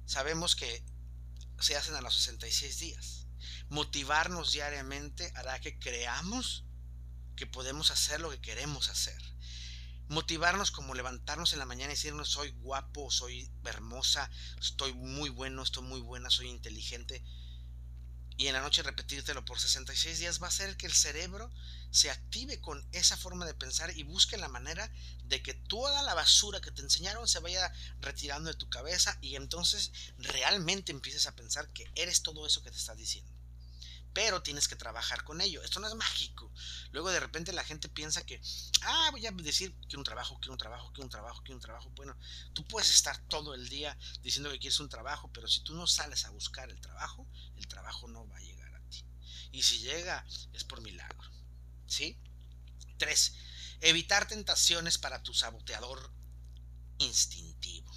sabemos 0.05 0.55
que 0.55 0.83
se 1.59 1.75
hacen 1.75 1.95
a 1.95 2.01
los 2.01 2.15
66 2.15 2.79
días. 2.79 3.27
Motivarnos 3.69 4.51
diariamente 4.51 5.31
hará 5.35 5.59
que 5.59 5.77
creamos 5.79 6.65
que 7.35 7.47
podemos 7.47 7.91
hacer 7.91 8.19
lo 8.19 8.29
que 8.29 8.41
queremos 8.41 8.89
hacer. 8.89 9.21
Motivarnos 10.07 10.71
como 10.71 10.93
levantarnos 10.93 11.53
en 11.53 11.59
la 11.59 11.65
mañana 11.65 11.93
y 11.93 11.95
decirnos 11.95 12.29
soy 12.29 12.51
guapo, 12.51 13.09
soy 13.09 13.49
hermosa, 13.65 14.29
estoy 14.59 14.93
muy 14.93 15.29
bueno, 15.29 15.63
estoy 15.63 15.83
muy 15.83 16.01
buena, 16.01 16.29
soy 16.29 16.49
inteligente 16.49 17.23
y 18.37 18.47
en 18.47 18.53
la 18.53 18.61
noche 18.61 18.83
repetírtelo 18.83 19.45
por 19.45 19.59
66 19.59 20.19
días 20.19 20.41
va 20.41 20.47
a 20.47 20.49
hacer 20.49 20.75
que 20.77 20.85
el 20.85 20.93
cerebro 20.93 21.51
se 21.93 22.09
active 22.09 22.59
con 22.59 22.83
esa 22.91 23.15
forma 23.15 23.45
de 23.45 23.53
pensar 23.53 23.95
y 23.95 24.01
busque 24.01 24.35
la 24.35 24.47
manera 24.47 24.91
de 25.25 25.43
que 25.43 25.53
toda 25.53 26.01
la 26.01 26.15
basura 26.15 26.59
que 26.59 26.71
te 26.71 26.81
enseñaron 26.81 27.27
se 27.27 27.39
vaya 27.39 27.71
retirando 28.01 28.49
de 28.49 28.57
tu 28.57 28.67
cabeza 28.67 29.15
y 29.21 29.35
entonces 29.35 29.91
realmente 30.17 30.91
empieces 30.91 31.27
a 31.27 31.35
pensar 31.35 31.71
que 31.71 31.89
eres 31.93 32.23
todo 32.23 32.47
eso 32.47 32.63
que 32.63 32.71
te 32.71 32.77
está 32.77 32.95
diciendo 32.95 33.31
pero 34.13 34.43
tienes 34.43 34.67
que 34.67 34.75
trabajar 34.75 35.23
con 35.23 35.41
ello. 35.41 35.63
Esto 35.63 35.79
no 35.79 35.87
es 35.87 35.95
mágico. 35.95 36.51
Luego 36.91 37.09
de 37.09 37.19
repente 37.19 37.51
la 37.51 37.63
gente 37.63 37.89
piensa 37.89 38.23
que, 38.23 38.39
ah, 38.83 39.09
voy 39.11 39.25
a 39.25 39.31
decir 39.31 39.75
que 39.89 39.97
un 39.97 40.03
trabajo, 40.03 40.39
que 40.39 40.51
un 40.51 40.57
trabajo, 40.57 40.93
que 40.93 41.01
un 41.01 41.09
trabajo, 41.09 41.43
que 41.43 41.51
un 41.51 41.59
trabajo. 41.59 41.89
Bueno, 41.95 42.15
tú 42.53 42.63
puedes 42.67 42.91
estar 42.91 43.17
todo 43.27 43.55
el 43.55 43.67
día 43.69 43.97
diciendo 44.21 44.51
que 44.51 44.59
quieres 44.59 44.79
un 44.79 44.89
trabajo, 44.89 45.31
pero 45.33 45.47
si 45.47 45.61
tú 45.61 45.73
no 45.73 45.87
sales 45.87 46.25
a 46.25 46.29
buscar 46.29 46.69
el 46.69 46.79
trabajo, 46.79 47.27
el 47.55 47.67
trabajo 47.67 48.07
no 48.07 48.27
va 48.27 48.37
a 48.37 48.41
llegar 48.41 48.75
a 48.75 48.79
ti. 48.89 49.03
Y 49.51 49.63
si 49.63 49.79
llega, 49.79 50.23
es 50.53 50.63
por 50.63 50.81
milagro. 50.81 51.32
¿Sí? 51.93 52.17
Tres, 52.97 53.33
evitar 53.79 54.27
tentaciones 54.27 54.97
para 54.97 55.21
tu 55.21 55.31
saboteador 55.31 56.11
instintivo. 56.97 57.91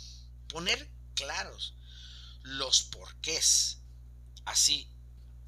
Poner 0.49 0.91
claros 1.15 1.73
los 2.43 2.83
porqués. 2.83 3.79
Así 4.45 4.87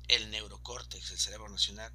el 0.09 0.31
neurocórtex, 0.31 1.11
el 1.11 1.19
cerebro 1.19 1.51
nacional, 1.51 1.93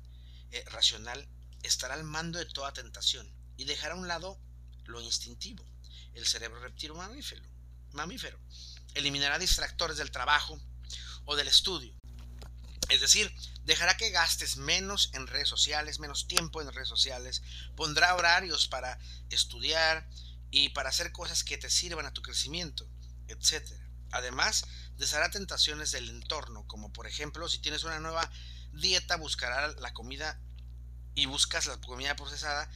eh, 0.52 0.64
racional, 0.68 1.28
estará 1.64 1.96
al 1.96 2.04
mando 2.04 2.38
de 2.38 2.46
toda 2.46 2.72
tentación 2.72 3.28
y 3.58 3.66
dejará 3.66 3.96
a 3.96 3.98
un 3.98 4.08
lado 4.08 4.40
lo 4.86 5.02
instintivo, 5.02 5.66
el 6.14 6.28
cerebro 6.28 6.60
reptil 6.60 6.94
mamífero, 6.94 7.42
mamífero. 7.94 8.40
Eliminará 8.94 9.40
distractores 9.40 9.98
del 9.98 10.12
trabajo 10.12 10.62
o 11.26 11.36
del 11.36 11.48
estudio. 11.48 11.96
Es 12.94 13.02
decir, 13.02 13.34
dejará 13.64 13.98
que 13.98 14.12
gastes 14.12 14.56
menos 14.58 15.10
en 15.14 15.26
redes 15.26 15.50
sociales, 15.50 16.00
menos 16.00 16.28
tiempo 16.28 16.62
en 16.62 16.72
redes 16.72 16.90
sociales, 16.90 17.42
pondrá 17.76 18.14
horarios 18.14 18.68
para 18.68 19.00
estudiar 19.32 20.08
y 20.52 20.70
para 20.70 20.90
hacer 20.90 21.12
cosas 21.12 21.44
que 21.44 21.58
te 21.58 21.72
sirvan 21.72 22.06
a 22.06 22.14
tu 22.14 22.22
crecimiento, 22.22 22.88
etc. 23.30 23.68
Además, 24.12 24.66
deshará 24.98 25.32
tentaciones 25.32 25.90
del 25.90 26.08
entorno, 26.08 26.68
como 26.68 26.94
por 26.94 27.08
ejemplo, 27.08 27.50
si 27.50 27.58
tienes 27.58 27.84
una 27.84 28.00
nueva 28.00 28.32
dieta, 28.74 29.16
buscará 29.16 29.70
la 29.80 29.92
comida 29.92 30.40
y 31.16 31.26
buscas 31.26 31.66
la 31.66 31.82
comida 31.82 32.16
procesada, 32.16 32.70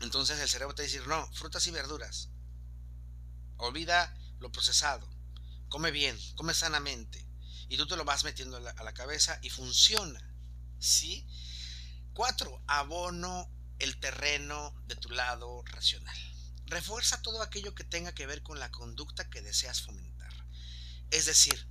entonces 0.00 0.40
el 0.40 0.48
cerebro 0.48 0.74
te 0.74 0.84
va 0.84 0.84
a 0.84 0.90
decir, 0.90 1.06
no, 1.06 1.30
frutas 1.34 1.66
y 1.66 1.70
verduras. 1.70 2.30
Olvida 3.58 4.16
lo 4.40 4.50
procesado. 4.50 5.06
Come 5.68 5.90
bien, 5.90 6.18
come 6.34 6.54
sanamente. 6.54 7.27
Y 7.68 7.76
tú 7.76 7.86
te 7.86 7.96
lo 7.96 8.04
vas 8.04 8.24
metiendo 8.24 8.56
a 8.56 8.60
la, 8.60 8.94
cabeza 8.94 9.38
y 9.42 9.50
funciona. 9.50 10.20
¿Sí? 10.78 11.26
Cuatro, 12.14 12.62
abono 12.66 13.50
el 13.78 13.98
terreno 14.00 14.74
de 14.86 14.96
tu 14.96 15.10
lado 15.10 15.62
racional. 15.66 16.16
Refuerza 16.66 17.22
todo 17.22 17.42
aquello 17.42 17.74
que 17.74 17.84
tenga 17.84 18.14
que 18.14 18.26
ver 18.26 18.42
con 18.42 18.58
la 18.58 18.70
conducta 18.70 19.28
que 19.30 19.42
deseas 19.42 19.82
fomentar. 19.82 20.32
Es 21.10 21.26
decir, 21.26 21.66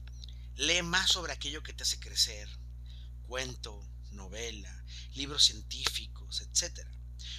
lee 0.56 0.82
más 0.82 1.12
sobre 1.12 1.34
aquello 1.34 1.64
que 1.64 1.74
te 1.74 1.84
hace 1.84 2.00
crecer, 2.00 2.50
cuento, 3.28 3.88
novela, 4.12 4.84
libros 5.14 5.44
científicos, 5.46 6.42
etc. 6.42 6.88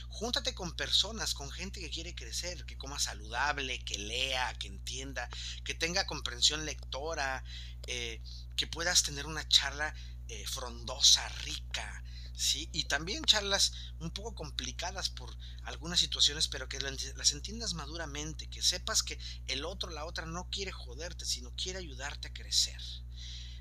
Júntate 0.08 0.54
con 0.54 0.76
personas, 0.76 1.34
con 1.34 1.50
gente 1.50 1.80
que 1.80 1.90
quiere 1.90 2.14
crecer, 2.14 2.64
que 2.64 2.76
coma 2.76 2.98
saludable, 2.98 3.84
que 3.84 3.98
lea, 3.98 4.54
que 4.58 4.68
entienda, 4.68 5.28
que 5.64 5.74
tenga 5.74 6.06
comprensión 6.06 6.64
lectora, 6.64 7.44
eh, 7.86 8.22
que 8.58 8.66
puedas 8.66 9.04
tener 9.04 9.24
una 9.24 9.48
charla 9.48 9.94
eh, 10.26 10.44
frondosa, 10.46 11.26
rica, 11.44 12.04
¿sí? 12.34 12.68
Y 12.72 12.84
también 12.84 13.24
charlas 13.24 13.72
un 14.00 14.10
poco 14.10 14.34
complicadas 14.34 15.08
por 15.08 15.34
algunas 15.62 16.00
situaciones, 16.00 16.48
pero 16.48 16.68
que 16.68 16.80
las 16.80 17.32
entiendas 17.32 17.74
maduramente, 17.74 18.50
que 18.50 18.60
sepas 18.60 19.04
que 19.04 19.18
el 19.46 19.64
otro, 19.64 19.90
la 19.90 20.04
otra 20.04 20.26
no 20.26 20.50
quiere 20.50 20.72
joderte, 20.72 21.24
sino 21.24 21.54
quiere 21.54 21.78
ayudarte 21.78 22.28
a 22.28 22.32
crecer. 22.32 22.82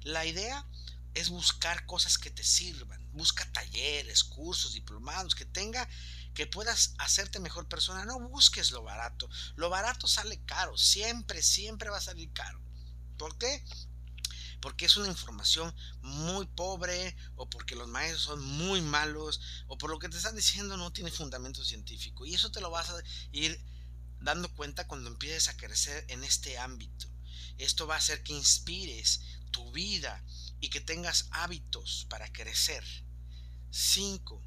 La 0.02 0.26
idea 0.26 0.68
es 1.14 1.30
buscar 1.30 1.86
cosas 1.86 2.18
que 2.18 2.32
te 2.32 2.44
sirvan, 2.44 3.12
busca 3.12 3.50
talleres, 3.52 4.24
cursos, 4.24 4.74
diplomados, 4.74 5.36
que 5.36 5.46
tenga, 5.46 5.88
que 6.34 6.48
puedas 6.48 6.96
hacerte 6.98 7.40
mejor 7.40 7.68
persona, 7.68 8.04
no 8.04 8.20
busques 8.20 8.72
lo 8.72 8.82
barato, 8.82 9.30
lo 9.56 9.70
barato 9.70 10.08
sale 10.08 10.44
caro, 10.46 10.76
siempre, 10.76 11.44
siempre 11.44 11.92
va 11.92 11.98
a 11.98 12.02
salir 12.02 12.34
caro. 12.34 12.60
¿Por 13.18 13.38
qué? 13.38 13.64
Porque 14.62 14.86
es 14.86 14.98
una 14.98 15.08
información 15.08 15.74
muy 16.02 16.46
pobre 16.46 17.16
o 17.36 17.50
porque 17.50 17.76
los 17.76 17.88
maestros 17.88 18.24
son 18.24 18.44
muy 18.44 18.82
malos 18.82 19.40
o 19.68 19.78
por 19.78 19.90
lo 19.90 20.00
que 20.00 20.10
te 20.10 20.18
están 20.18 20.36
diciendo 20.36 20.78
no 20.78 20.92
tiene 20.92 21.12
fundamento 21.12 21.64
científico. 21.64 22.26
Y 22.26 22.34
eso 22.34 22.52
te 22.52 22.62
lo 22.62 22.70
vas 22.70 22.90
a 22.90 23.02
ir 23.32 23.64
dando 24.20 24.54
cuenta 24.56 24.88
cuando 24.88 25.10
empieces 25.10 25.50
a 25.50 25.58
crecer 25.58 26.06
en 26.10 26.24
este 26.24 26.58
ámbito. 26.58 27.08
Esto 27.58 27.88
va 27.88 27.96
a 27.96 28.00
hacer 28.00 28.24
que 28.24 28.34
inspires 28.34 29.22
tu 29.52 29.72
vida 29.72 30.24
y 30.60 30.70
que 30.70 30.82
tengas 30.82 31.28
hábitos 31.32 32.06
para 32.10 32.32
crecer. 32.32 32.84
5. 33.70 34.42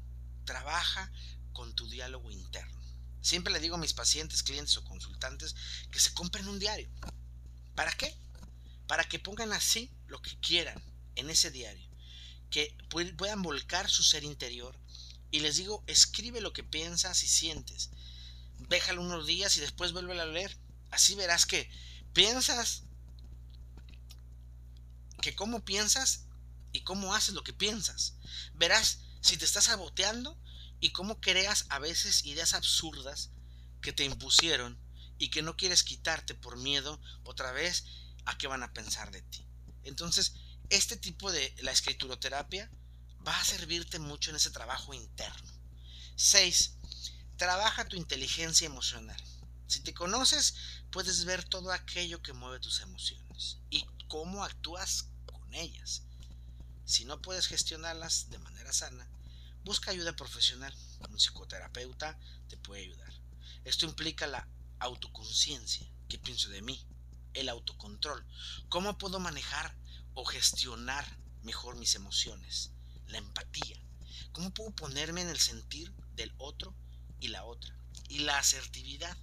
Trabaja 0.45 1.11
con 1.53 1.73
tu 1.75 1.87
diálogo 1.89 2.31
interno. 2.31 2.81
Siempre 3.21 3.53
le 3.53 3.59
digo 3.59 3.75
a 3.75 3.79
mis 3.79 3.93
pacientes, 3.93 4.43
clientes 4.43 4.75
o 4.77 4.83
consultantes 4.83 5.55
que 5.91 5.99
se 5.99 6.13
compren 6.13 6.47
un 6.47 6.59
diario. 6.59 6.89
¿Para 7.75 7.91
qué? 7.91 8.15
Para 8.91 9.07
que 9.07 9.19
pongan 9.19 9.53
así 9.53 9.89
lo 10.07 10.21
que 10.21 10.37
quieran 10.41 10.77
en 11.15 11.29
ese 11.29 11.49
diario, 11.49 11.87
que 12.49 12.75
puedan 13.15 13.41
volcar 13.41 13.89
su 13.89 14.03
ser 14.03 14.25
interior. 14.25 14.77
Y 15.31 15.39
les 15.39 15.55
digo, 15.55 15.81
escribe 15.87 16.41
lo 16.41 16.51
que 16.51 16.65
piensas 16.65 17.23
y 17.23 17.29
sientes. 17.29 17.89
Déjalo 18.67 19.01
unos 19.01 19.25
días 19.25 19.55
y 19.55 19.61
después 19.61 19.93
vuelve 19.93 20.19
a 20.19 20.25
leer. 20.25 20.57
Así 20.89 21.15
verás 21.15 21.45
que 21.45 21.71
piensas, 22.11 22.83
que 25.21 25.35
cómo 25.35 25.63
piensas 25.63 26.25
y 26.73 26.81
cómo 26.81 27.15
haces 27.15 27.33
lo 27.33 27.45
que 27.45 27.53
piensas. 27.53 28.15
Verás 28.55 28.99
si 29.21 29.37
te 29.37 29.45
estás 29.45 29.63
saboteando 29.63 30.37
y 30.81 30.89
cómo 30.89 31.21
creas 31.21 31.65
a 31.69 31.79
veces 31.79 32.25
ideas 32.25 32.53
absurdas 32.53 33.29
que 33.81 33.93
te 33.93 34.03
impusieron 34.03 34.77
y 35.17 35.29
que 35.29 35.43
no 35.43 35.55
quieres 35.55 35.85
quitarte 35.85 36.35
por 36.35 36.57
miedo 36.57 36.99
otra 37.23 37.53
vez 37.53 37.85
a 38.25 38.37
qué 38.37 38.47
van 38.47 38.63
a 38.63 38.73
pensar 38.73 39.11
de 39.11 39.21
ti. 39.21 39.45
Entonces, 39.83 40.33
este 40.69 40.97
tipo 40.97 41.31
de 41.31 41.53
la 41.61 41.71
escrituroterapia 41.71 42.69
va 43.27 43.39
a 43.39 43.45
servirte 43.45 43.99
mucho 43.99 44.29
en 44.29 44.37
ese 44.37 44.51
trabajo 44.51 44.93
interno. 44.93 45.51
6. 46.15 46.75
Trabaja 47.37 47.87
tu 47.87 47.95
inteligencia 47.95 48.65
emocional. 48.65 49.21
Si 49.67 49.79
te 49.81 49.93
conoces, 49.93 50.55
puedes 50.91 51.25
ver 51.25 51.43
todo 51.43 51.71
aquello 51.71 52.21
que 52.21 52.33
mueve 52.33 52.59
tus 52.59 52.81
emociones 52.81 53.57
y 53.69 53.85
cómo 54.07 54.43
actúas 54.43 55.07
con 55.25 55.53
ellas. 55.53 56.03
Si 56.85 57.05
no 57.05 57.21
puedes 57.21 57.47
gestionarlas 57.47 58.29
de 58.29 58.39
manera 58.39 58.73
sana, 58.73 59.07
busca 59.63 59.91
ayuda 59.91 60.15
profesional. 60.15 60.75
Un 61.09 61.17
psicoterapeuta 61.17 62.19
te 62.49 62.57
puede 62.57 62.81
ayudar. 62.81 63.13
Esto 63.63 63.85
implica 63.85 64.27
la 64.27 64.47
autoconciencia. 64.79 65.87
¿Qué 66.09 66.17
pienso 66.17 66.49
de 66.49 66.61
mí? 66.61 66.85
El 67.33 67.49
autocontrol. 67.49 68.25
¿Cómo 68.69 68.97
puedo 68.97 69.19
manejar 69.19 69.75
o 70.13 70.25
gestionar 70.25 71.05
mejor 71.43 71.75
mis 71.77 71.95
emociones? 71.95 72.71
La 73.07 73.17
empatía. 73.17 73.81
¿Cómo 74.31 74.53
puedo 74.53 74.71
ponerme 74.71 75.21
en 75.21 75.29
el 75.29 75.39
sentir 75.39 75.93
del 76.13 76.33
otro 76.37 76.75
y 77.19 77.29
la 77.29 77.43
otra? 77.43 77.75
Y 78.09 78.19
la 78.19 78.37
asertividad. 78.37 79.17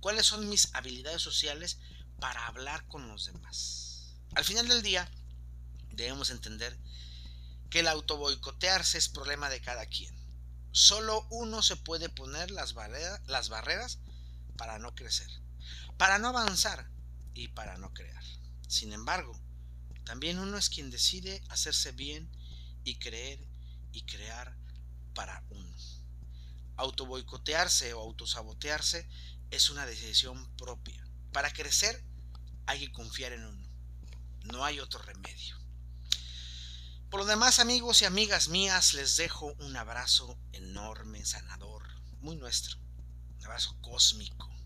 ¿Cuáles 0.00 0.26
son 0.26 0.48
mis 0.48 0.74
habilidades 0.74 1.22
sociales 1.22 1.78
para 2.20 2.46
hablar 2.46 2.86
con 2.88 3.08
los 3.08 3.26
demás? 3.26 4.14
Al 4.34 4.44
final 4.44 4.68
del 4.68 4.82
día, 4.82 5.10
debemos 5.90 6.30
entender 6.30 6.78
que 7.70 7.80
el 7.80 7.88
autoboicotearse 7.88 8.98
es 8.98 9.08
problema 9.08 9.50
de 9.50 9.60
cada 9.60 9.86
quien. 9.86 10.14
Solo 10.70 11.26
uno 11.30 11.62
se 11.62 11.76
puede 11.76 12.08
poner 12.08 12.50
las, 12.50 12.74
las 13.26 13.48
barreras 13.48 13.98
para 14.56 14.78
no 14.78 14.94
crecer, 14.94 15.28
para 15.96 16.18
no 16.18 16.28
avanzar 16.28 16.88
y 17.34 17.48
para 17.48 17.78
no 17.78 17.92
crear. 17.92 18.22
Sin 18.68 18.92
embargo, 18.92 19.38
también 20.04 20.38
uno 20.38 20.56
es 20.56 20.68
quien 20.68 20.90
decide 20.90 21.42
hacerse 21.48 21.92
bien 21.92 22.30
y 22.84 22.96
creer 22.96 23.46
y 23.92 24.02
crear 24.02 24.56
para 25.14 25.44
uno. 25.50 25.76
Autoboicotearse 26.76 27.92
o 27.92 28.00
autosabotearse 28.00 29.08
es 29.50 29.70
una 29.70 29.84
decisión 29.86 30.48
propia. 30.56 31.04
Para 31.32 31.52
crecer 31.52 32.04
hay 32.66 32.80
que 32.80 32.92
confiar 32.92 33.32
en 33.32 33.44
uno. 33.44 33.68
No 34.44 34.64
hay 34.64 34.80
otro 34.80 35.00
remedio. 35.02 35.58
Por 37.10 37.20
lo 37.20 37.26
demás, 37.26 37.58
amigos 37.58 38.02
y 38.02 38.04
amigas 38.04 38.48
mías, 38.48 38.92
les 38.92 39.16
dejo 39.16 39.54
un 39.60 39.76
abrazo 39.76 40.38
enorme, 40.52 41.24
sanador, 41.24 41.82
muy 42.20 42.36
nuestro. 42.36 42.78
Un 43.38 43.46
abrazo 43.46 43.76
cósmico. 43.80 44.57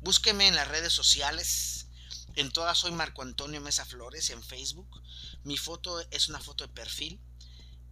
Búsqueme 0.00 0.48
en 0.48 0.54
las 0.54 0.68
redes 0.68 0.92
sociales. 0.92 1.86
En 2.34 2.50
todas 2.50 2.78
soy 2.78 2.92
Marco 2.92 3.22
Antonio 3.22 3.60
Mesa 3.60 3.84
Flores 3.84 4.30
en 4.30 4.42
Facebook. 4.42 5.02
Mi 5.42 5.56
foto 5.56 6.00
es 6.10 6.28
una 6.28 6.40
foto 6.40 6.66
de 6.66 6.72
perfil 6.72 7.20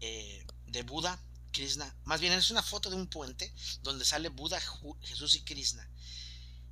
eh, 0.00 0.46
de 0.66 0.82
Buda, 0.82 1.18
Krishna. 1.50 1.96
Más 2.04 2.20
bien 2.20 2.32
es 2.32 2.50
una 2.50 2.62
foto 2.62 2.90
de 2.90 2.96
un 2.96 3.06
puente 3.06 3.52
donde 3.82 4.04
sale 4.04 4.28
Buda, 4.28 4.60
Jesús 5.02 5.34
y 5.34 5.42
Krishna. 5.42 5.88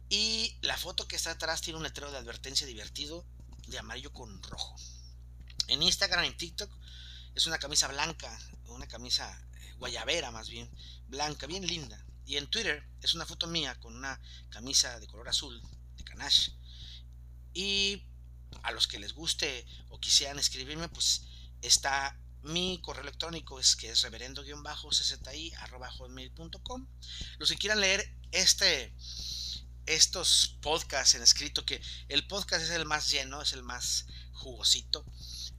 Y 0.08 0.58
la 0.60 0.76
foto 0.76 1.08
que 1.08 1.16
está 1.16 1.30
atrás 1.30 1.62
tiene 1.62 1.78
un 1.78 1.82
letrero 1.82 2.12
de 2.12 2.18
advertencia 2.18 2.66
divertido 2.66 3.24
de 3.68 3.78
amarillo 3.78 4.12
con 4.12 4.42
rojo. 4.42 4.76
En 5.68 5.82
Instagram, 5.82 6.24
en 6.24 6.36
TikTok, 6.36 6.70
es 7.34 7.46
una 7.46 7.58
camisa 7.58 7.88
blanca, 7.88 8.38
una 8.66 8.86
camisa 8.86 9.32
eh, 9.54 9.72
guayabera 9.78 10.30
más 10.30 10.50
bien, 10.50 10.70
blanca, 11.08 11.46
bien 11.46 11.66
linda. 11.66 12.04
Y 12.26 12.36
en 12.36 12.48
Twitter 12.48 12.84
es 13.00 13.14
una 13.14 13.26
foto 13.26 13.46
mía 13.46 13.78
con 13.80 13.96
una 13.96 14.20
camisa 14.50 15.00
de 15.00 15.06
color 15.06 15.28
azul, 15.28 15.60
de 15.96 16.04
canache. 16.04 16.52
Y 17.52 18.04
a 18.62 18.72
los 18.72 18.86
que 18.86 18.98
les 18.98 19.12
guste 19.12 19.66
o 19.88 20.00
quisieran 20.00 20.38
escribirme, 20.38 20.88
pues 20.88 21.26
está 21.60 22.18
mi 22.42 22.80
correo 22.82 23.02
electrónico, 23.02 23.60
es 23.60 23.76
que 23.76 23.90
es 23.90 24.00
reverendo-cci.com. 24.02 26.88
Los 27.38 27.50
que 27.50 27.56
quieran 27.56 27.80
leer 27.80 28.18
este, 28.32 28.94
estos 29.86 30.58
podcasts 30.60 31.14
en 31.14 31.22
escrito, 31.22 31.64
que 31.64 31.80
el 32.08 32.26
podcast 32.26 32.64
es 32.64 32.70
el 32.70 32.84
más 32.84 33.08
lleno, 33.10 33.40
es 33.42 33.52
el 33.52 33.62
más 33.62 34.06
jugosito. 34.32 35.04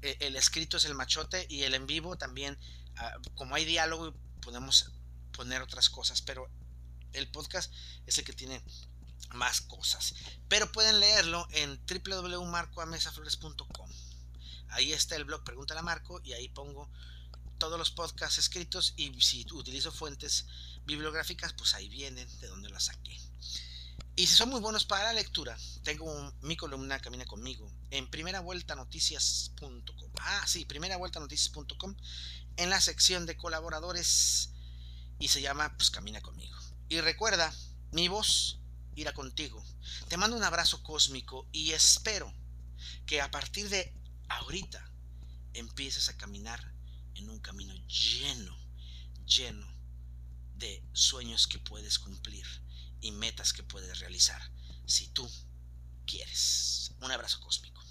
E, 0.01 0.17
el 0.21 0.35
escrito 0.35 0.77
es 0.77 0.85
el 0.85 0.95
machote 0.95 1.45
y 1.49 1.63
el 1.63 1.73
en 1.73 1.87
vivo 1.87 2.17
también, 2.17 2.57
ah, 2.97 3.13
como 3.35 3.55
hay 3.55 3.65
diálogo, 3.65 4.13
podemos 4.41 4.91
poner 5.33 5.61
otras 5.61 5.89
cosas, 5.89 6.21
pero 6.21 6.49
el 7.11 7.29
podcast 7.29 7.71
es 8.05 8.17
el 8.17 8.23
que 8.23 8.33
tiene 8.33 8.63
más 9.33 9.61
cosas. 9.61 10.15
Pero 10.47 10.71
pueden 10.71 10.99
leerlo 10.99 11.47
en 11.51 11.79
www.marcoamesaflores.com. 11.85 13.89
Ahí 14.69 14.93
está 14.93 15.15
el 15.15 15.25
blog 15.25 15.43
Pregúntale 15.43 15.81
a 15.81 15.83
Marco 15.83 16.21
y 16.23 16.33
ahí 16.33 16.49
pongo 16.49 16.89
todos 17.57 17.77
los 17.77 17.91
podcasts 17.91 18.39
escritos 18.39 18.93
y 18.97 19.13
si 19.21 19.45
utilizo 19.51 19.91
fuentes 19.91 20.47
bibliográficas, 20.85 21.53
pues 21.53 21.75
ahí 21.75 21.87
vienen 21.89 22.27
de 22.39 22.47
donde 22.47 22.69
las 22.69 22.85
saqué. 22.85 23.19
Y 24.15 24.27
si 24.27 24.35
son 24.35 24.49
muy 24.49 24.59
buenos 24.59 24.85
para 24.85 25.05
la 25.05 25.13
lectura, 25.13 25.57
tengo 25.83 26.35
mi 26.41 26.55
columna 26.55 26.99
Camina 26.99 27.25
conmigo 27.25 27.71
en 27.89 28.07
primeravueltanoticias.com. 28.09 30.11
Ah, 30.19 30.43
sí, 30.45 30.65
primeravueltanoticias.com 30.65 31.95
en 32.57 32.69
la 32.69 32.79
sección 32.79 33.25
de 33.25 33.37
colaboradores 33.37 34.52
y 35.23 35.29
se 35.29 35.41
llama 35.41 35.73
pues 35.77 35.89
Camina 35.89 36.19
conmigo. 36.19 36.59
Y 36.89 36.99
recuerda, 36.99 37.55
mi 37.93 38.09
voz 38.09 38.59
irá 38.93 39.13
contigo. 39.13 39.63
Te 40.09 40.17
mando 40.17 40.35
un 40.35 40.43
abrazo 40.43 40.83
cósmico 40.83 41.47
y 41.53 41.71
espero 41.71 42.33
que 43.05 43.21
a 43.21 43.31
partir 43.31 43.69
de 43.69 43.95
ahorita 44.27 44.85
empieces 45.53 46.09
a 46.09 46.17
caminar 46.17 46.59
en 47.15 47.29
un 47.29 47.39
camino 47.39 47.73
lleno, 47.87 48.53
lleno 49.25 49.65
de 50.55 50.85
sueños 50.91 51.47
que 51.47 51.57
puedes 51.57 51.99
cumplir 51.99 52.45
y 52.99 53.11
metas 53.11 53.53
que 53.53 53.63
puedes 53.63 53.99
realizar 53.99 54.41
si 54.85 55.07
tú 55.07 55.25
quieres. 56.05 56.95
Un 56.99 57.13
abrazo 57.13 57.39
cósmico. 57.39 57.81